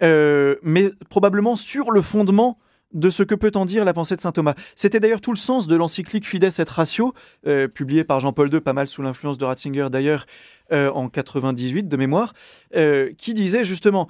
mais 0.00 0.92
probablement 1.08 1.56
sur 1.56 1.90
le 1.90 2.02
fondement 2.02 2.58
de 2.92 3.10
ce 3.10 3.22
que 3.22 3.34
peut 3.34 3.52
en 3.54 3.64
dire 3.64 3.84
la 3.84 3.94
pensée 3.94 4.16
de 4.16 4.20
saint 4.20 4.32
Thomas. 4.32 4.54
C'était 4.74 5.00
d'ailleurs 5.00 5.20
tout 5.20 5.32
le 5.32 5.36
sens 5.36 5.66
de 5.66 5.76
l'encyclique 5.76 6.26
Fides 6.26 6.44
et 6.44 6.62
Ratio, 6.68 7.14
euh, 7.46 7.68
publiée 7.68 8.04
par 8.04 8.20
Jean-Paul 8.20 8.52
II, 8.52 8.60
pas 8.60 8.72
mal 8.72 8.88
sous 8.88 9.02
l'influence 9.02 9.38
de 9.38 9.44
Ratzinger 9.44 9.88
d'ailleurs, 9.90 10.26
euh, 10.72 10.90
en 10.90 11.08
98 11.08 11.88
de 11.88 11.96
mémoire, 11.96 12.32
euh, 12.76 13.10
qui 13.16 13.34
disait 13.34 13.64
justement 13.64 14.08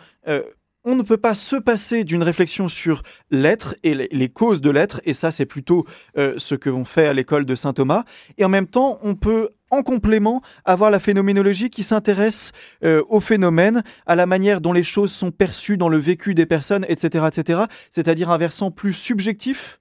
on 0.84 0.94
ne 0.94 1.02
peut 1.02 1.16
pas 1.16 1.34
se 1.34 1.56
passer 1.56 2.04
d'une 2.04 2.22
réflexion 2.22 2.68
sur 2.68 3.02
l'être 3.30 3.76
et 3.82 3.94
les 3.94 4.28
causes 4.28 4.60
de 4.60 4.70
l'être, 4.70 5.00
et 5.04 5.14
ça 5.14 5.30
c'est 5.30 5.46
plutôt 5.46 5.86
ce 6.16 6.54
que 6.54 6.70
l'on 6.70 6.84
fait 6.84 7.06
à 7.06 7.12
l'école 7.12 7.44
de 7.44 7.54
Saint 7.54 7.74
Thomas, 7.74 8.04
et 8.38 8.44
en 8.44 8.48
même 8.48 8.66
temps 8.66 8.98
on 9.02 9.14
peut 9.14 9.50
en 9.70 9.82
complément, 9.82 10.42
avoir 10.64 10.90
la 10.90 10.98
phénoménologie 10.98 11.70
qui 11.70 11.82
s'intéresse 11.82 12.52
euh, 12.84 13.02
aux 13.08 13.20
phénomènes, 13.20 13.82
à 14.06 14.16
la 14.16 14.26
manière 14.26 14.60
dont 14.60 14.72
les 14.72 14.82
choses 14.82 15.12
sont 15.12 15.30
perçues 15.30 15.76
dans 15.76 15.88
le 15.88 15.98
vécu 15.98 16.34
des 16.34 16.46
personnes, 16.46 16.84
etc., 16.88 17.26
etc. 17.28 17.62
C'est-à-dire 17.90 18.30
un 18.30 18.38
versant 18.38 18.70
plus 18.70 18.92
subjectif, 18.92 19.80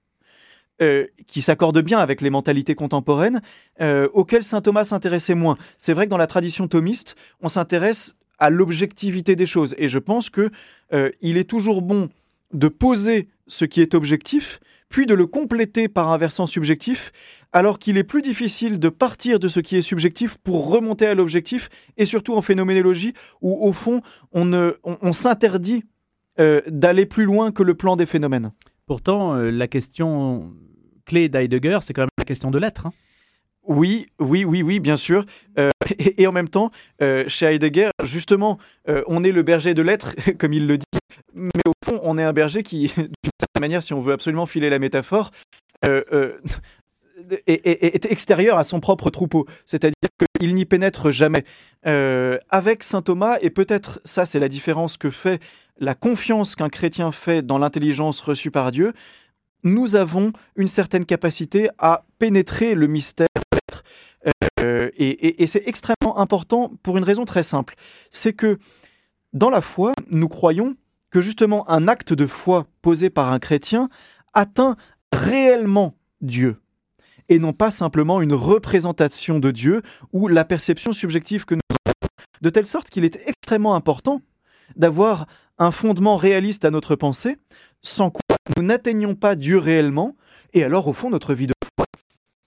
euh, 0.80 1.06
qui 1.26 1.42
s'accorde 1.42 1.78
bien 1.82 1.98
avec 1.98 2.22
les 2.22 2.30
mentalités 2.30 2.74
contemporaines, 2.74 3.42
euh, 3.82 4.08
auquel 4.14 4.42
saint 4.42 4.62
Thomas 4.62 4.84
s'intéressait 4.84 5.34
moins. 5.34 5.58
C'est 5.76 5.92
vrai 5.92 6.06
que 6.06 6.10
dans 6.10 6.16
la 6.16 6.26
tradition 6.26 6.68
thomiste, 6.68 7.16
on 7.42 7.48
s'intéresse 7.48 8.16
à 8.40 8.50
l'objectivité 8.50 9.36
des 9.36 9.46
choses, 9.46 9.74
et 9.78 9.88
je 9.88 9.98
pense 9.98 10.30
que 10.30 10.50
il 11.20 11.36
est 11.36 11.48
toujours 11.48 11.82
bon 11.82 12.08
de 12.52 12.68
poser 12.68 13.28
ce 13.46 13.64
qui 13.64 13.80
est 13.80 13.94
objectif, 13.94 14.60
puis 14.90 15.06
de 15.06 15.14
le 15.14 15.26
compléter 15.26 15.88
par 15.88 16.12
un 16.12 16.18
versant 16.18 16.46
subjectif, 16.46 17.12
alors 17.52 17.78
qu'il 17.78 17.96
est 17.96 18.04
plus 18.04 18.22
difficile 18.22 18.78
de 18.78 18.88
partir 18.88 19.38
de 19.38 19.48
ce 19.48 19.60
qui 19.60 19.76
est 19.76 19.82
subjectif 19.82 20.36
pour 20.38 20.68
remonter 20.70 21.06
à 21.06 21.14
l'objectif, 21.14 21.70
et 21.96 22.04
surtout 22.04 22.34
en 22.34 22.42
phénoménologie, 22.42 23.14
où 23.40 23.56
au 23.64 23.72
fond, 23.72 24.02
on, 24.32 24.72
on, 24.84 25.12
s'interdit 25.12 25.84
euh, 26.38 26.60
d'aller 26.66 27.06
plus 27.06 27.24
loin 27.24 27.52
que 27.52 27.62
le 27.62 27.74
plan 27.74 27.96
des 27.96 28.06
phénomènes. 28.06 28.52
Pourtant, 28.86 29.36
euh, 29.36 29.50
la 29.50 29.68
question 29.68 30.52
clé 31.06 31.28
d'Heidegger, 31.28 31.78
c'est 31.82 31.94
quand 31.94 32.02
même 32.02 32.08
la 32.18 32.24
question 32.24 32.50
de 32.50 32.58
l'être. 32.58 32.86
Hein. 32.86 32.92
Oui, 33.64 34.08
oui, 34.18 34.44
oui, 34.44 34.62
oui, 34.62 34.80
bien 34.80 34.96
sûr. 34.96 35.24
Euh, 35.58 35.70
et, 35.98 36.26
en 36.26 36.32
même 36.32 36.48
temps, 36.48 36.70
chez 37.26 37.46
Heidegger, 37.46 37.90
justement, 38.04 38.58
on 39.06 39.22
est 39.24 39.32
le 39.32 39.42
berger 39.42 39.74
de 39.74 39.82
l'être, 39.82 40.14
comme 40.38 40.52
il 40.52 40.66
le 40.66 40.78
dit, 40.78 40.98
mais 41.34 41.50
au 41.66 41.72
fond, 41.84 42.00
on 42.02 42.18
est 42.18 42.24
un 42.24 42.32
berger 42.32 42.62
qui, 42.62 42.88
d'une 42.96 43.30
certaine 43.38 43.60
manière, 43.60 43.82
si 43.82 43.92
on 43.92 44.00
veut 44.00 44.12
absolument 44.12 44.46
filer 44.46 44.70
la 44.70 44.78
métaphore, 44.78 45.30
euh, 45.86 46.02
euh, 46.12 46.38
est, 47.46 48.10
extérieur 48.10 48.58
à 48.58 48.64
son 48.64 48.80
propre 48.80 49.10
troupeau. 49.10 49.46
C'est-à-dire 49.66 49.94
qu'il 50.38 50.54
n'y 50.54 50.64
pénètre 50.64 51.10
jamais. 51.10 51.44
Euh, 51.86 52.38
avec 52.48 52.82
saint 52.82 53.02
Thomas, 53.02 53.38
et 53.40 53.50
peut-être 53.50 54.00
ça, 54.04 54.26
c'est 54.26 54.38
la 54.38 54.48
différence 54.48 54.96
que 54.96 55.10
fait 55.10 55.40
la 55.78 55.94
confiance 55.94 56.56
qu'un 56.56 56.68
chrétien 56.68 57.12
fait 57.12 57.42
dans 57.42 57.58
l'intelligence 57.58 58.20
reçue 58.20 58.50
par 58.50 58.70
Dieu, 58.70 58.92
nous 59.62 59.94
avons 59.94 60.32
une 60.56 60.66
certaine 60.66 61.04
capacité 61.04 61.68
à 61.78 62.04
pénétrer 62.18 62.74
le 62.74 62.86
mystère 62.86 63.28
de 63.36 63.58
l'être. 63.58 63.84
et 64.96 65.46
c'est 65.46 65.66
extrêmement 65.66 66.18
important 66.18 66.72
pour 66.82 66.98
une 66.98 67.04
raison 67.04 67.24
très 67.24 67.42
simple. 67.42 67.74
C'est 68.10 68.32
que 68.32 68.58
dans 69.32 69.50
la 69.50 69.60
foi, 69.60 69.92
nous 70.10 70.28
croyons 70.28 70.76
que 71.10 71.20
justement 71.20 71.68
un 71.70 71.88
acte 71.88 72.12
de 72.12 72.26
foi 72.26 72.66
posé 72.82 73.10
par 73.10 73.32
un 73.32 73.38
chrétien 73.38 73.88
atteint 74.32 74.76
réellement 75.12 75.96
Dieu 76.20 76.60
et 77.28 77.38
non 77.38 77.52
pas 77.52 77.70
simplement 77.70 78.20
une 78.20 78.34
représentation 78.34 79.38
de 79.38 79.50
Dieu 79.50 79.82
ou 80.12 80.28
la 80.28 80.44
perception 80.44 80.92
subjective 80.92 81.44
que 81.44 81.54
nous 81.54 81.60
avons. 81.70 82.08
De 82.42 82.50
telle 82.50 82.66
sorte 82.66 82.90
qu'il 82.90 83.04
est 83.04 83.18
extrêmement 83.26 83.74
important 83.74 84.20
d'avoir 84.76 85.26
un 85.58 85.70
fondement 85.70 86.16
réaliste 86.16 86.64
à 86.64 86.70
notre 86.70 86.96
pensée, 86.96 87.36
sans 87.82 88.10
quoi 88.10 88.36
nous 88.56 88.62
n'atteignons 88.62 89.14
pas 89.14 89.36
Dieu 89.36 89.58
réellement, 89.58 90.16
et 90.52 90.64
alors 90.64 90.88
au 90.88 90.92
fond 90.92 91.10
notre 91.10 91.34
vie 91.34 91.46
de 91.46 91.52
foi 91.76 91.86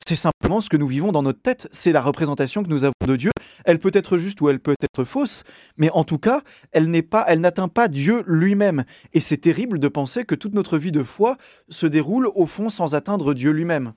c'est 0.06 0.16
simplement 0.16 0.60
ce 0.60 0.70
que 0.70 0.76
nous 0.76 0.88
vivons 0.88 1.14
dans 1.14 1.24
notre 1.24 1.42
tête, 1.42 1.68
c'est 1.72 1.94
la 1.94 2.02
représentation 2.02 2.62
que 2.62 2.70
nous 2.70 2.84
avons 2.84 2.94
de 3.08 3.16
Dieu. 3.16 3.32
Elle 3.64 3.80
peut 3.80 3.92
être 3.94 4.18
juste 4.18 4.42
ou 4.42 4.50
elle 4.50 4.60
peut 4.60 4.76
être 4.82 5.06
fausse, 5.06 5.44
mais 5.78 5.90
en 5.92 6.04
tout 6.04 6.18
cas, 6.18 6.42
elle 6.74 6.90
n'est 6.90 7.02
pas, 7.02 7.24
elle 7.28 7.40
n'atteint 7.40 7.70
pas 7.70 7.88
Dieu 7.88 8.24
lui-même. 8.28 8.84
Et 9.14 9.22
c'est 9.22 9.38
terrible 9.38 9.80
de 9.80 9.88
penser 9.88 10.26
que 10.26 10.36
toute 10.36 10.56
notre 10.56 10.78
vie 10.78 10.92
de 10.92 11.04
foi 11.04 11.38
se 11.70 11.86
déroule 11.86 12.28
au 12.36 12.46
fond 12.46 12.68
sans 12.68 12.96
atteindre 12.96 13.34
Dieu 13.34 13.52
lui-même. 13.52 13.94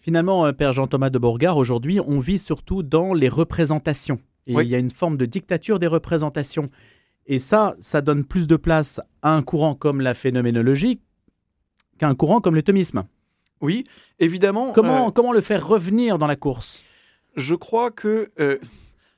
Finalement, 0.00 0.44
euh, 0.44 0.52
Père 0.52 0.72
Jean-Thomas 0.72 1.10
de 1.10 1.18
Bourgard, 1.18 1.56
aujourd'hui, 1.56 2.00
on 2.00 2.18
vit 2.18 2.40
surtout 2.40 2.82
dans 2.82 3.14
les 3.14 3.28
représentations. 3.28 4.18
Et 4.46 4.52
il 4.52 4.68
y 4.68 4.74
a 4.74 4.78
une 4.78 4.90
forme 4.90 5.16
de 5.16 5.24
dictature 5.24 5.78
des 5.78 5.86
représentations. 5.86 6.68
Et 7.26 7.38
ça, 7.38 7.74
ça 7.80 8.00
donne 8.00 8.24
plus 8.24 8.46
de 8.46 8.56
place 8.56 9.00
à 9.22 9.34
un 9.34 9.42
courant 9.42 9.74
comme 9.74 10.00
la 10.00 10.14
phénoménologie 10.14 11.00
qu'à 11.98 12.08
un 12.08 12.14
courant 12.14 12.40
comme 12.40 12.54
le 12.54 12.62
thomisme. 12.62 13.04
Oui, 13.60 13.84
évidemment. 14.18 14.72
Comment, 14.72 15.08
euh, 15.08 15.10
comment 15.10 15.32
le 15.32 15.40
faire 15.40 15.66
revenir 15.66 16.18
dans 16.18 16.26
la 16.26 16.36
course? 16.36 16.84
Je 17.36 17.54
crois 17.54 17.90
que. 17.90 18.30
Euh, 18.38 18.58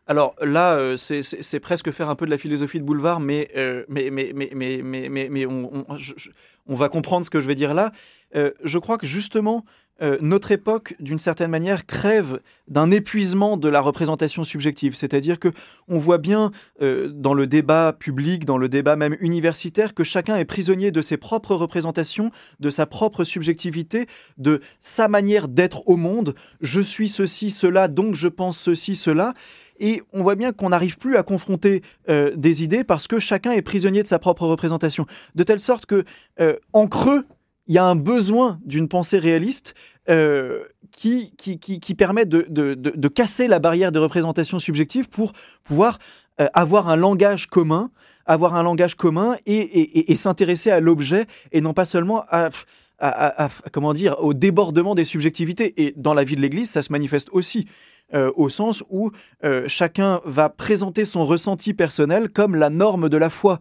alors 0.07 0.37
là, 0.41 0.77
euh, 0.77 0.97
c'est 0.97 1.61
presque 1.61 1.91
faire 1.91 2.09
un 2.09 2.15
peu 2.15 2.27
de 2.27 2.31
la 2.31 2.39
philosophie 2.39 2.79
de 2.79 2.85
boulevard, 2.85 3.19
mais, 3.19 3.51
mais, 3.89 4.11
mais, 4.11 4.33
mais, 4.33 4.51
mais, 4.55 4.81
mais, 4.85 5.29
mais, 5.29 5.47
on, 5.47 5.85
on, 6.69 6.75
va 6.77 6.89
comprendre 6.89 7.25
ce 7.25 7.31
que 7.31 7.41
je 7.41 7.47
vais 7.49 7.57
dire 7.57 7.75
là. 7.75 7.91
je 8.33 8.79
crois 8.79 8.99
que 8.99 9.07
justement, 9.07 9.65
euh, 10.03 10.19
notre 10.21 10.53
époque, 10.53 10.95
d'une 11.01 11.19
certaine 11.19 11.51
manière, 11.51 11.87
crève 11.87 12.41
d'un 12.69 12.91
épuisement 12.91 13.57
de 13.57 13.69
la 13.69 13.81
représentation 13.81 14.45
subjective. 14.45 14.95
C'est-à-dire 14.95 15.39
que 15.39 15.49
on 15.89 15.99
voit 15.99 16.19
bien 16.19 16.51
euh, 16.83 17.09
dans 17.09 17.33
le 17.33 17.47
débat 17.47 17.95
public, 17.99 18.45
dans 18.45 18.59
le 18.59 18.69
débat 18.69 18.97
même 18.97 19.17
universitaire, 19.21 19.95
que 19.95 20.05
chacun 20.05 20.37
est 20.37 20.45
prisonnier 20.45 20.91
de 20.91 21.01
ses 21.01 21.17
propres 21.17 21.55
représentations, 21.55 22.31
de 22.61 22.69
sa 22.69 22.85
propre 22.85 23.25
subjectivité, 23.25 24.07
de 24.37 24.61
sa 24.81 25.09
manière 25.09 25.49
d'être 25.49 25.89
au 25.89 25.97
monde. 25.97 26.35
Je 26.61 26.81
suis 26.81 27.09
ceci, 27.09 27.51
cela, 27.51 27.89
donc 27.89 28.15
je 28.15 28.29
pense 28.29 28.59
ceci, 28.59 28.95
cela. 28.97 29.33
Et 29.79 30.03
on 30.13 30.23
voit 30.23 30.37
bien 30.37 30.53
qu'on 30.53 30.71
n'arrive 30.71 30.97
plus 30.97 31.17
à 31.17 31.23
confronter 31.23 31.83
euh, 32.09 32.33
des 32.35 32.63
idées 32.63 32.83
parce 32.83 33.07
que 33.07 33.19
chacun 33.19 33.53
est 33.53 33.63
prisonnier 33.63 34.03
de 34.03 34.09
sa 34.09 34.19
propre 34.19 34.47
représentation. 34.47 35.07
De 35.35 35.43
telle 35.43 35.61
sorte 35.61 35.85
que, 35.85 36.05
en 36.73 36.87
creux, 36.87 37.27
il 37.67 37.75
y 37.75 37.79
a 37.79 37.85
un 37.85 37.97
besoin 37.97 38.59
d'une 38.65 38.89
pensée 38.89 39.19
réaliste 39.19 39.75
euh, 40.09 40.65
qui, 40.93 41.33
qui, 41.37 41.59
qui, 41.59 41.95
permet 41.95 42.25
de, 42.27 42.47
de, 42.49 42.75
de, 42.75 43.09
casser 43.09 43.49
la 43.49 43.59
barrière 43.59 43.91
de 43.91 43.99
représentation 43.99 44.59
subjective 44.59 45.09
pour 45.09 45.33
pouvoir 45.65 45.99
euh, 46.41 46.47
avoir 46.55 46.89
un 46.89 46.97
langage 46.97 47.49
commun, 47.49 47.91
avoir 48.25 48.55
un 48.55 48.63
langage 48.63 48.95
commun 48.95 49.37
et, 49.47 49.59
et, 49.59 50.13
et, 50.13 50.17
s'intéresser 50.17 50.71
à 50.71 50.79
l'objet 50.79 51.27
et 51.51 51.61
non 51.61 51.75
pas 51.75 51.85
seulement 51.85 52.25
à, 52.29 52.51
à, 53.01 53.49
comment 53.73 53.93
dire, 53.93 54.17
au 54.21 54.33
débordement 54.33 54.95
des 54.95 55.05
subjectivités. 55.05 55.75
Et 55.85 55.93
dans 55.97 56.15
la 56.15 56.23
vie 56.23 56.37
de 56.37 56.41
l'Église, 56.41 56.71
ça 56.71 56.83
se 56.83 56.93
manifeste 56.93 57.29
aussi. 57.33 57.67
Euh, 58.15 58.31
au 58.37 58.49
sens 58.49 58.85
où 58.89 59.11
chacun 59.67 60.21
va 60.25 60.49
présenter 60.49 61.05
son 61.05 61.25
ressenti 61.25 61.75
personnel 61.75 62.29
comme 62.29 62.55
la 62.55 62.71
norme 62.71 63.09
de 63.09 63.17
la 63.17 63.29
foi. 63.29 63.59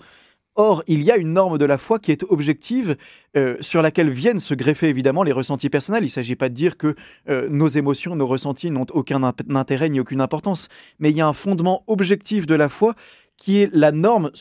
Or, 0.58 0.84
il 0.88 1.02
y 1.02 1.12
a 1.12 1.18
une 1.18 1.34
norme 1.34 1.58
de 1.58 1.65
la 1.65 1.78
foi 1.78 2.00
qui 2.00 2.13
est 2.13 2.24
objective, 2.24 2.96
euh, 3.36 3.58
sur 3.60 3.82
laquelle 3.82 4.10
viennent 4.10 4.39
se 4.39 4.54
greffer 4.54 4.88
évidemment 4.88 5.24
les 5.24 5.34
ressentis 5.34 5.70
personnels. 5.70 6.04
Il 6.04 6.08
ne 6.08 6.12
s'agit 6.12 6.38
pas 6.38 6.48
de 6.48 6.54
dire 6.54 6.78
que 6.78 6.96
euh, 7.28 7.50
nos 7.50 7.68
émotions, 7.68 8.15
nos 8.15 8.26
ressentis 8.26 8.72
n'ont 8.72 8.86
aucun 8.91 9.22
intérêt 9.24 9.89
ni 9.89 10.00
aucune 10.00 10.22
importance, 10.22 10.70
mais 11.00 11.10
il 11.10 11.18
y 11.18 11.22
a 11.22 11.28
un 11.28 11.34
fondement 11.34 11.84
objectif 11.88 12.46
de 12.46 12.56
la 12.56 12.70
foi 12.70 12.96
qui 13.36 13.58
est 13.58 13.70
la 13.74 13.91
norme 13.91 14.32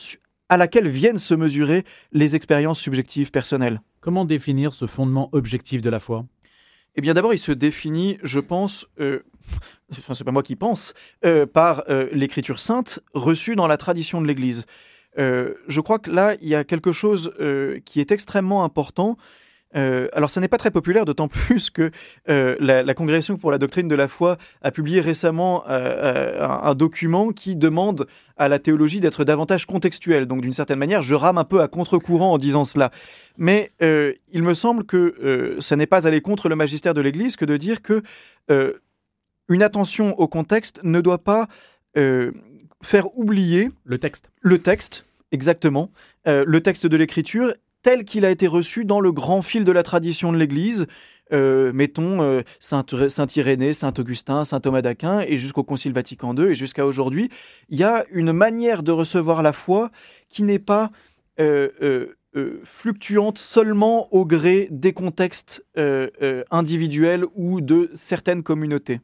à 0.47 0.55
laquelle 0.55 0.87
viennent 0.87 1.17
se 1.17 1.33
mesurer 1.33 1.83
les 2.13 2.33
expériences 2.33 2.79
subjectives 2.79 3.31
personnelles. 3.31 3.81
Comment 3.99 4.23
définir 4.23 4.73
ce 4.73 4.85
fondement 4.85 5.27
objectif 5.33 5.81
de 5.81 5.89
la 5.89 5.99
foi? 5.99 6.25
Eh 6.95 7.01
bien 7.01 7.13
d'abord, 7.13 7.33
il 7.33 7.39
se 7.39 7.51
définit, 7.51 8.19
je 8.23 8.39
pense, 8.39 8.87
euh, 9.01 9.25
enfin 9.91 10.13
c'est 10.13 10.23
pas 10.23 10.31
moi 10.31 10.43
qui 10.43 10.55
pense, 10.55 10.93
euh, 11.25 11.45
par 11.45 11.83
l'écriture 12.13 12.61
sainte 12.61 12.99
reçue 13.13 13.57
dans 13.57 13.67
la 13.67 13.75
tradition 13.75 14.21
de 14.21 14.27
l'Église. 14.27 14.65
Je 15.17 15.79
crois 15.79 15.99
que 15.99 16.11
là, 16.11 16.35
il 16.41 16.47
y 16.47 16.55
a 16.55 16.63
quelque 16.63 16.91
chose 16.91 17.33
qui 17.85 17.99
est 17.99 18.11
extrêmement 18.11 18.63
important. 18.63 19.17
alors, 19.73 20.29
ça 20.29 20.41
n'est 20.41 20.47
pas 20.47 20.57
très 20.57 20.71
populaire, 20.71 21.05
d'autant 21.05 21.27
plus 21.27 21.69
que 21.69 21.91
la, 22.27 22.93
Congrégation 22.93 23.37
pour 23.37 23.51
la 23.51 23.57
doctrine 23.57 23.87
de 23.87 23.95
la 23.95 24.07
foi 24.07 24.37
a 24.61 24.71
publié 24.71 25.01
récemment 25.01 25.63
un, 25.67 26.75
document 26.75 27.31
qui 27.31 27.55
demande 27.55 28.07
à 28.37 28.49
la 28.49 28.59
théologie 28.59 28.99
d'être 28.99 29.23
davantage 29.23 29.65
contextuelle. 29.65 30.25
Donc, 30.25 30.41
d'une 30.41 30.53
certaine 30.53 30.79
manière, 30.79 31.01
je 31.01 31.15
rame 31.15 31.37
un 31.37 31.45
peu 31.45 31.61
à 31.61 31.67
contre-courant 31.67 32.33
en 32.33 32.37
disant 32.37 32.65
cela. 32.65 32.91
Mais 33.37 33.71
il 33.79 34.43
me 34.43 34.53
semble 34.53 34.85
que 34.85 35.57
ça 35.59 35.75
n'est 35.75 35.87
pas 35.87 36.07
aller 36.07 36.21
contre 36.21 36.49
le 36.49 36.55
magistère 36.55 36.93
de 36.93 37.01
l'Église 37.01 37.35
que 37.35 37.45
de 37.45 37.57
dire 37.57 37.81
que 37.81 38.03
une 39.49 39.63
attention 39.63 40.17
au 40.19 40.27
contexte 40.27 40.79
ne 40.83 41.01
doit 41.01 41.23
pas 41.23 41.47
euh, 41.97 42.31
faire 42.81 43.17
oublier 43.17 43.71
le 43.83 43.97
texte. 43.97 44.29
Le 44.41 44.59
texte, 44.59 45.04
exactement. 45.31 45.91
Euh, 46.27 46.43
le 46.47 46.61
texte 46.61 46.85
de 46.85 46.97
l'écriture 46.97 47.53
tel 47.81 48.03
qu'il 48.03 48.25
a 48.25 48.31
été 48.31 48.47
reçu 48.47 48.83
dans 48.85 48.99
le 48.99 49.11
grand 49.11 49.41
fil 49.41 49.63
de 49.63 49.71
la 49.71 49.83
tradition 49.83 50.31
de 50.31 50.37
l'Église. 50.37 50.87
Euh, 51.33 51.71
mettons 51.73 52.43
Saint, 52.59 52.85
Saint, 53.09 53.27
Irénée, 53.35 53.73
Saint 53.73 53.93
Augustin, 53.97 54.43
Saint 54.43 54.59
Thomas 54.59 54.81
d'Aquin, 54.81 55.21
et 55.21 55.37
jusqu'au 55.37 55.63
Concile 55.63 55.93
Vatican 55.93 56.35
II, 56.35 56.45
et 56.45 56.55
jusqu'à 56.55 56.85
aujourd'hui, 56.85 57.29
il 57.69 57.77
y 57.77 57.83
a 57.83 58.05
une 58.11 58.31
manière 58.31 58.81
de 58.81 58.91
recevoir 58.91 59.43
la 59.43 59.53
foi 59.53 59.91
qui 60.29 60.43
n'est 60.43 60.59
pas 60.59 60.91
fluctuante 62.63 63.37
seulement 63.37 64.11
au 64.13 64.25
gré 64.25 64.67
des 64.71 64.93
contextes 64.93 65.63
individuels 66.49 67.25
ou 67.35 67.61
de 67.61 67.91
certaines 67.93 68.41
communautés. 68.41 68.99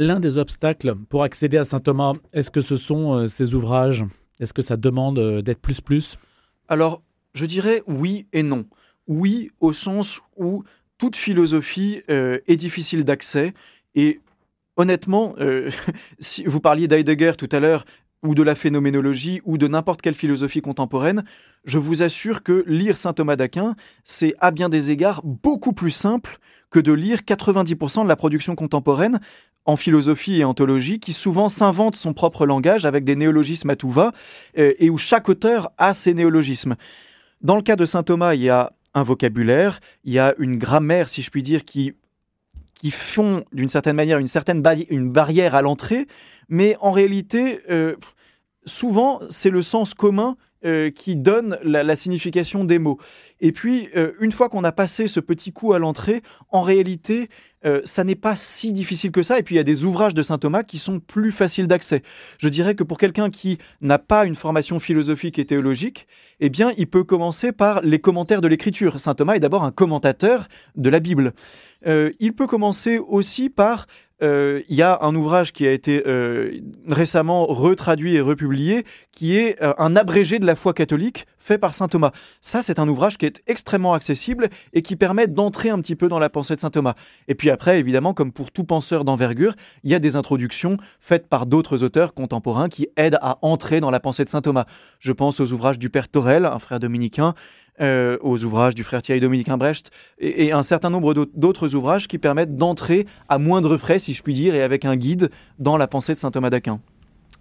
L'un 0.00 0.20
des 0.20 0.38
obstacles 0.38 0.94
pour 1.08 1.24
accéder 1.24 1.56
à 1.56 1.64
Saint 1.64 1.80
Thomas, 1.80 2.12
est-ce 2.32 2.52
que 2.52 2.60
ce 2.60 2.76
sont 2.76 3.14
euh, 3.14 3.26
ces 3.26 3.54
ouvrages? 3.54 4.04
Est-ce 4.40 4.52
que 4.52 4.62
ça 4.62 4.76
demande 4.76 5.18
euh, 5.18 5.42
d'être 5.42 5.60
plus 5.60 5.80
plus? 5.80 6.18
Alors, 6.68 7.02
je 7.34 7.46
dirais 7.46 7.82
oui 7.86 8.26
et 8.32 8.42
non. 8.42 8.66
Oui, 9.06 9.50
au 9.60 9.72
sens 9.72 10.20
où 10.36 10.64
toute 10.98 11.16
philosophie 11.16 12.02
euh, 12.10 12.38
est 12.46 12.56
difficile 12.56 13.04
d'accès 13.04 13.54
et 13.94 14.20
honnêtement, 14.76 15.34
si 16.20 16.44
vous 16.44 16.60
parliez 16.60 16.86
d'Heidegger 16.86 17.32
tout 17.36 17.48
à 17.50 17.58
l'heure, 17.58 17.84
ou 18.22 18.34
de 18.34 18.42
la 18.42 18.54
phénoménologie, 18.54 19.40
ou 19.44 19.58
de 19.58 19.68
n'importe 19.68 20.02
quelle 20.02 20.14
philosophie 20.14 20.60
contemporaine, 20.60 21.24
je 21.64 21.78
vous 21.78 22.02
assure 22.02 22.42
que 22.42 22.64
lire 22.66 22.96
saint 22.96 23.12
Thomas 23.12 23.36
d'Aquin, 23.36 23.76
c'est 24.04 24.34
à 24.40 24.50
bien 24.50 24.68
des 24.68 24.90
égards 24.90 25.22
beaucoup 25.24 25.72
plus 25.72 25.90
simple 25.90 26.38
que 26.70 26.80
de 26.80 26.92
lire 26.92 27.20
90% 27.20 28.02
de 28.02 28.08
la 28.08 28.16
production 28.16 28.54
contemporaine 28.54 29.20
en 29.68 29.76
philosophie 29.76 30.40
et 30.40 30.44
en 30.44 30.54
théologie 30.54 30.98
qui 30.98 31.12
souvent 31.12 31.50
s'invente 31.50 31.94
son 31.94 32.14
propre 32.14 32.46
langage 32.46 32.86
avec 32.86 33.04
des 33.04 33.16
néologismes 33.16 33.68
à 33.68 33.76
tout 33.76 33.90
va 33.90 34.12
euh, 34.56 34.72
et 34.78 34.88
où 34.88 34.96
chaque 34.96 35.28
auteur 35.28 35.72
a 35.76 35.92
ses 35.92 36.14
néologismes. 36.14 36.76
Dans 37.42 37.54
le 37.54 37.60
cas 37.60 37.76
de 37.76 37.84
saint 37.84 38.02
Thomas, 38.02 38.34
il 38.34 38.40
y 38.40 38.48
a 38.48 38.72
un 38.94 39.02
vocabulaire, 39.02 39.80
il 40.04 40.14
y 40.14 40.18
a 40.18 40.34
une 40.38 40.56
grammaire, 40.56 41.10
si 41.10 41.20
je 41.20 41.30
puis 41.30 41.42
dire, 41.42 41.66
qui, 41.66 41.92
qui 42.74 42.90
font 42.90 43.44
d'une 43.52 43.68
certaine 43.68 43.94
manière 43.94 44.18
une 44.18 44.26
certaine 44.26 44.62
barrière 44.62 45.54
à 45.54 45.60
l'entrée, 45.60 46.06
mais 46.48 46.74
en 46.80 46.90
réalité, 46.90 47.60
euh, 47.68 47.94
souvent, 48.64 49.20
c'est 49.28 49.50
le 49.50 49.60
sens 49.60 49.92
commun 49.92 50.38
euh, 50.64 50.90
qui 50.90 51.14
donne 51.14 51.58
la, 51.62 51.94
signification 51.94 52.64
des 52.64 52.78
mots. 52.78 52.98
Et 53.40 53.52
puis, 53.52 53.90
une 54.18 54.32
fois 54.32 54.48
qu'on 54.48 54.64
a 54.64 54.72
passé 54.72 55.06
ce 55.08 55.20
petit 55.20 55.52
coup 55.52 55.74
à 55.74 55.78
l'entrée, 55.78 56.22
en 56.48 56.62
réalité, 56.62 57.28
euh, 57.64 57.80
ça 57.84 58.04
n'est 58.04 58.14
pas 58.14 58.36
si 58.36 58.72
difficile 58.72 59.10
que 59.10 59.22
ça. 59.22 59.38
Et 59.38 59.42
puis 59.42 59.54
il 59.54 59.58
y 59.58 59.60
a 59.60 59.64
des 59.64 59.84
ouvrages 59.84 60.14
de 60.14 60.22
saint 60.22 60.38
Thomas 60.38 60.62
qui 60.62 60.78
sont 60.78 61.00
plus 61.00 61.32
faciles 61.32 61.66
d'accès. 61.66 62.02
Je 62.38 62.48
dirais 62.48 62.74
que 62.74 62.84
pour 62.84 62.98
quelqu'un 62.98 63.30
qui 63.30 63.58
n'a 63.80 63.98
pas 63.98 64.26
une 64.26 64.36
formation 64.36 64.78
philosophique 64.78 65.38
et 65.38 65.44
théologique, 65.44 66.06
eh 66.40 66.50
bien, 66.50 66.72
il 66.76 66.86
peut 66.86 67.04
commencer 67.04 67.52
par 67.52 67.80
les 67.82 67.98
commentaires 67.98 68.40
de 68.40 68.48
l'écriture. 68.48 69.00
Saint 69.00 69.14
Thomas 69.14 69.34
est 69.34 69.40
d'abord 69.40 69.64
un 69.64 69.72
commentateur 69.72 70.48
de 70.76 70.90
la 70.90 71.00
Bible. 71.00 71.32
Euh, 71.86 72.10
il 72.20 72.32
peut 72.34 72.46
commencer 72.46 72.98
aussi 72.98 73.50
par 73.50 73.86
il 74.20 74.74
y 74.74 74.82
a 74.82 74.98
un 75.02 75.14
ouvrage 75.14 75.52
qui 75.52 75.66
a 75.66 75.72
été 75.72 76.02
euh, 76.06 76.60
récemment 76.88 77.46
retraduit 77.46 78.14
et 78.14 78.20
republié, 78.20 78.84
qui 79.12 79.36
est 79.36 79.56
un 79.60 79.96
abrégé 79.96 80.38
de 80.38 80.46
la 80.46 80.54
foi 80.54 80.72
catholique 80.72 81.26
fait 81.38 81.58
par 81.58 81.74
saint 81.74 81.88
Thomas. 81.88 82.12
Ça, 82.40 82.62
c'est 82.62 82.78
un 82.78 82.88
ouvrage 82.88 83.16
qui 83.16 83.26
est 83.26 83.42
extrêmement 83.46 83.94
accessible 83.94 84.48
et 84.72 84.82
qui 84.82 84.96
permet 84.96 85.26
d'entrer 85.26 85.70
un 85.70 85.80
petit 85.80 85.96
peu 85.96 86.08
dans 86.08 86.18
la 86.18 86.28
pensée 86.28 86.54
de 86.54 86.60
saint 86.60 86.70
Thomas. 86.70 86.94
Et 87.26 87.34
puis 87.34 87.50
après, 87.50 87.80
évidemment, 87.80 88.12
comme 88.14 88.32
pour 88.32 88.50
tout 88.50 88.64
penseur 88.64 89.04
d'envergure, 89.04 89.54
il 89.82 89.90
y 89.90 89.94
a 89.94 89.98
des 89.98 90.14
introductions 90.14 90.76
faites 91.00 91.26
par 91.26 91.46
d'autres 91.46 91.82
auteurs 91.82 92.14
contemporains 92.14 92.68
qui 92.68 92.88
aident 92.96 93.18
à 93.22 93.38
entrer 93.42 93.80
dans 93.80 93.90
la 93.90 94.00
pensée 94.00 94.24
de 94.24 94.28
saint 94.28 94.42
Thomas. 94.42 94.66
Je 94.98 95.12
pense 95.12 95.40
aux 95.40 95.52
ouvrages 95.52 95.78
du 95.78 95.90
Père 95.90 96.08
Torel, 96.08 96.44
un 96.44 96.58
frère 96.58 96.80
dominicain, 96.80 97.34
euh, 97.80 98.18
aux 98.20 98.44
ouvrages 98.44 98.74
du 98.74 98.84
frère 98.84 99.02
Thierry 99.02 99.20
Dominicain 99.20 99.56
Brecht 99.56 99.90
et, 100.18 100.52
un 100.52 100.62
certain 100.62 100.90
nombre 100.90 101.14
d'autres 101.34 101.74
ouvrages 101.74 102.08
qui 102.08 102.18
permettent 102.18 102.56
d'entrer 102.56 103.06
à 103.28 103.38
moindre 103.38 103.76
frais, 103.76 103.98
si 103.98 104.14
je 104.14 104.22
puis 104.22 104.34
dire, 104.34 104.54
et 104.54 104.62
avec 104.62 104.84
un 104.84 104.96
guide 104.96 105.30
dans 105.58 105.76
la 105.76 105.86
pensée 105.86 106.14
de 106.14 106.18
saint 106.18 106.30
Thomas 106.30 106.50
d'Aquin. 106.50 106.80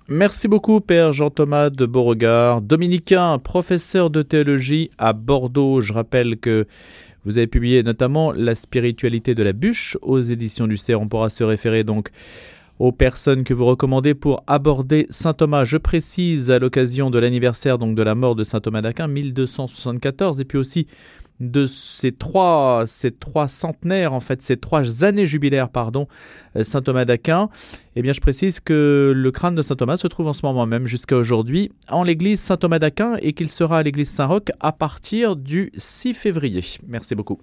Merci 0.10 0.48
beaucoup, 0.48 0.80
Père 0.80 1.12
Jean-Thomas 1.12 1.70
de 1.70 1.86
Beauregard, 1.86 2.62
dominicain, 2.62 3.40
professeur 3.40 4.10
de 4.10 4.22
théologie 4.22 4.90
à 4.98 5.12
Bordeaux. 5.12 5.82
Je 5.82 5.92
rappelle 5.92 6.38
que 6.38 6.66
vous 7.26 7.38
avez 7.38 7.48
publié 7.48 7.84
notamment 7.84 8.32
La 8.32 8.56
spiritualité 8.56 9.36
de 9.36 9.44
la 9.44 9.52
bûche 9.52 9.98
aux 10.02 10.22
éditions 10.22 10.66
du 10.66 10.78
CER. 10.78 10.96
On 10.96 11.10
pourra 11.10 11.30
se 11.30 11.44
référer 11.44 11.84
donc 11.84 12.10
aux 12.80 12.92
personnes 12.92 13.44
que 13.44 13.54
vous 13.54 13.66
recommandez 13.66 14.14
pour 14.14 14.44
aborder 14.48 15.08
Saint 15.10 15.34
Thomas. 15.34 15.64
Je 15.64 15.78
précise 15.78 16.52
à 16.52 16.60
l'occasion 16.60 17.10
de 17.10 17.20
l'anniversaire 17.20 17.78
donc 17.78 17.96
de 17.96 18.04
la 18.04 18.16
mort 18.16 18.36
de 18.36 18.44
Saint 18.44 18.60
Thomas 18.60 18.82
d'Aquin 18.82 19.08
1274 19.08 20.40
et 20.40 20.46
puis 20.46 20.58
aussi 20.58 20.88
de 21.40 21.66
ces 21.66 22.12
trois, 22.12 22.86
ces 22.88 23.12
trois 23.12 23.48
centenaires, 23.48 24.14
en 24.14 24.20
fait, 24.20 24.42
ces 24.42 24.58
trois 24.58 25.04
années 25.04 25.28
jubilaires, 25.28 25.70
pardon, 25.70 26.08
euh, 26.56 26.64
Saint 26.64 26.82
Thomas 26.82 27.06
d'Aquin, 27.06 27.50
eh 27.96 28.02
bien, 28.02 28.14
je 28.14 28.22
précise 28.22 28.60
que 28.60 29.14
le 29.16 29.32
crâne 29.32 29.56
de 29.56 29.62
Saint 29.62 29.76
Thomas 29.76 29.98
se 29.98 30.08
trouve 30.08 30.28
en 30.28 30.34
ce 30.34 30.46
moment 30.46 30.66
même, 30.66 30.88
jusqu'à 30.88 31.16
aujourd'hui, 31.16 31.72
en 31.90 32.04
l'église 32.04 32.40
Saint 32.40 32.58
Thomas 32.58 32.80
d'Aquin 32.80 33.18
et 33.22 33.34
qu'il 33.34 33.50
sera 33.50 33.80
à 33.80 33.84
l'église 33.84 34.10
Saint-Roch 34.10 34.52
à 34.60 34.72
partir 34.72 35.36
du 35.36 35.72
6 35.78 36.14
février. 36.14 36.64
Merci 36.88 37.14
beaucoup. 37.14 37.36